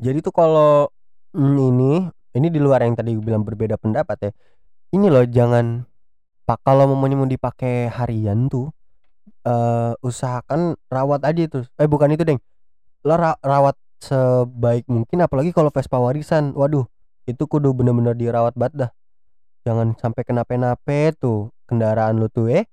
Jadi 0.00 0.24
tuh 0.24 0.32
kalau 0.32 0.88
mm, 1.36 1.56
ini 1.74 1.92
ini 2.32 2.48
di 2.48 2.60
luar 2.62 2.80
yang 2.86 2.96
tadi 2.96 3.12
gue 3.12 3.24
bilang 3.24 3.44
berbeda 3.44 3.76
pendapat 3.76 4.30
ya. 4.30 4.32
Ini 4.88 5.06
loh 5.12 5.28
jangan 5.28 5.87
pak 6.48 6.64
kalau 6.64 6.88
mau 6.96 7.28
dipakai 7.28 7.92
harian 7.92 8.48
tuh 8.48 8.72
uh, 9.44 9.92
usahakan 10.00 10.80
rawat 10.88 11.20
aja 11.28 11.44
itu 11.44 11.60
eh 11.76 11.84
bukan 11.84 12.16
itu 12.16 12.24
deng. 12.24 12.40
Lo 13.04 13.20
ra 13.20 13.36
rawat 13.44 13.76
sebaik 14.00 14.88
mungkin 14.88 15.20
apalagi 15.20 15.52
kalau 15.52 15.68
Vespa 15.68 16.00
warisan. 16.00 16.56
Waduh 16.56 16.88
itu 17.28 17.44
kudu 17.44 17.76
bener-bener 17.76 18.16
dirawat 18.16 18.56
banget 18.56 18.88
dah. 18.88 18.90
Jangan 19.68 19.92
sampai 20.00 20.24
kenapa-napa 20.24 21.12
tuh 21.20 21.52
kendaraan 21.68 22.16
lu 22.16 22.32
tuh 22.32 22.48
eh. 22.48 22.64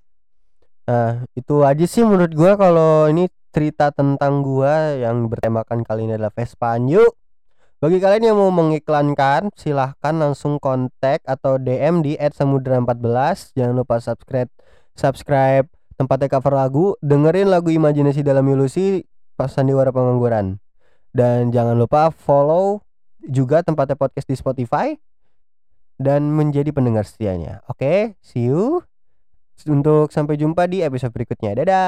Nah 0.88 1.28
itu 1.36 1.68
aja 1.68 1.84
sih 1.84 2.08
menurut 2.08 2.32
gua 2.32 2.56
kalau 2.56 3.12
ini 3.12 3.28
cerita 3.52 3.92
tentang 3.92 4.40
gua 4.40 4.96
yang 4.96 5.28
bertemakan 5.28 5.84
kali 5.84 6.08
ini 6.08 6.16
adalah 6.16 6.32
Vespa. 6.32 6.80
Yuk 6.80 7.12
bagi 7.86 8.02
kalian 8.02 8.34
yang 8.34 8.42
mau 8.42 8.50
mengiklankan, 8.50 9.54
silahkan 9.54 10.18
langsung 10.18 10.58
kontak 10.58 11.22
atau 11.22 11.62
DM 11.62 12.02
di 12.02 12.18
@samudra14. 12.18 13.54
Jangan 13.54 13.78
lupa 13.78 14.02
subscribe 14.02 14.50
subscribe 14.98 15.70
tempatnya 15.94 16.34
cover 16.34 16.58
lagu, 16.58 16.98
dengerin 17.06 17.46
lagu 17.46 17.70
Imajinasi 17.70 18.26
dalam 18.26 18.42
Ilusi 18.50 19.06
pas 19.38 19.54
sandiwara 19.54 19.94
pengangguran. 19.94 20.58
Dan 21.14 21.54
jangan 21.54 21.78
lupa 21.78 22.10
follow 22.10 22.82
juga 23.22 23.62
tempatnya 23.62 23.94
podcast 23.94 24.26
di 24.26 24.34
Spotify 24.34 24.98
dan 26.02 26.34
menjadi 26.34 26.74
pendengar 26.74 27.06
setianya. 27.06 27.62
Oke, 27.70 27.86
okay, 27.86 28.18
see 28.26 28.50
you. 28.50 28.82
Untuk 29.70 30.10
sampai 30.10 30.42
jumpa 30.42 30.66
di 30.66 30.82
episode 30.82 31.14
berikutnya. 31.14 31.54
Dadah. 31.54 31.86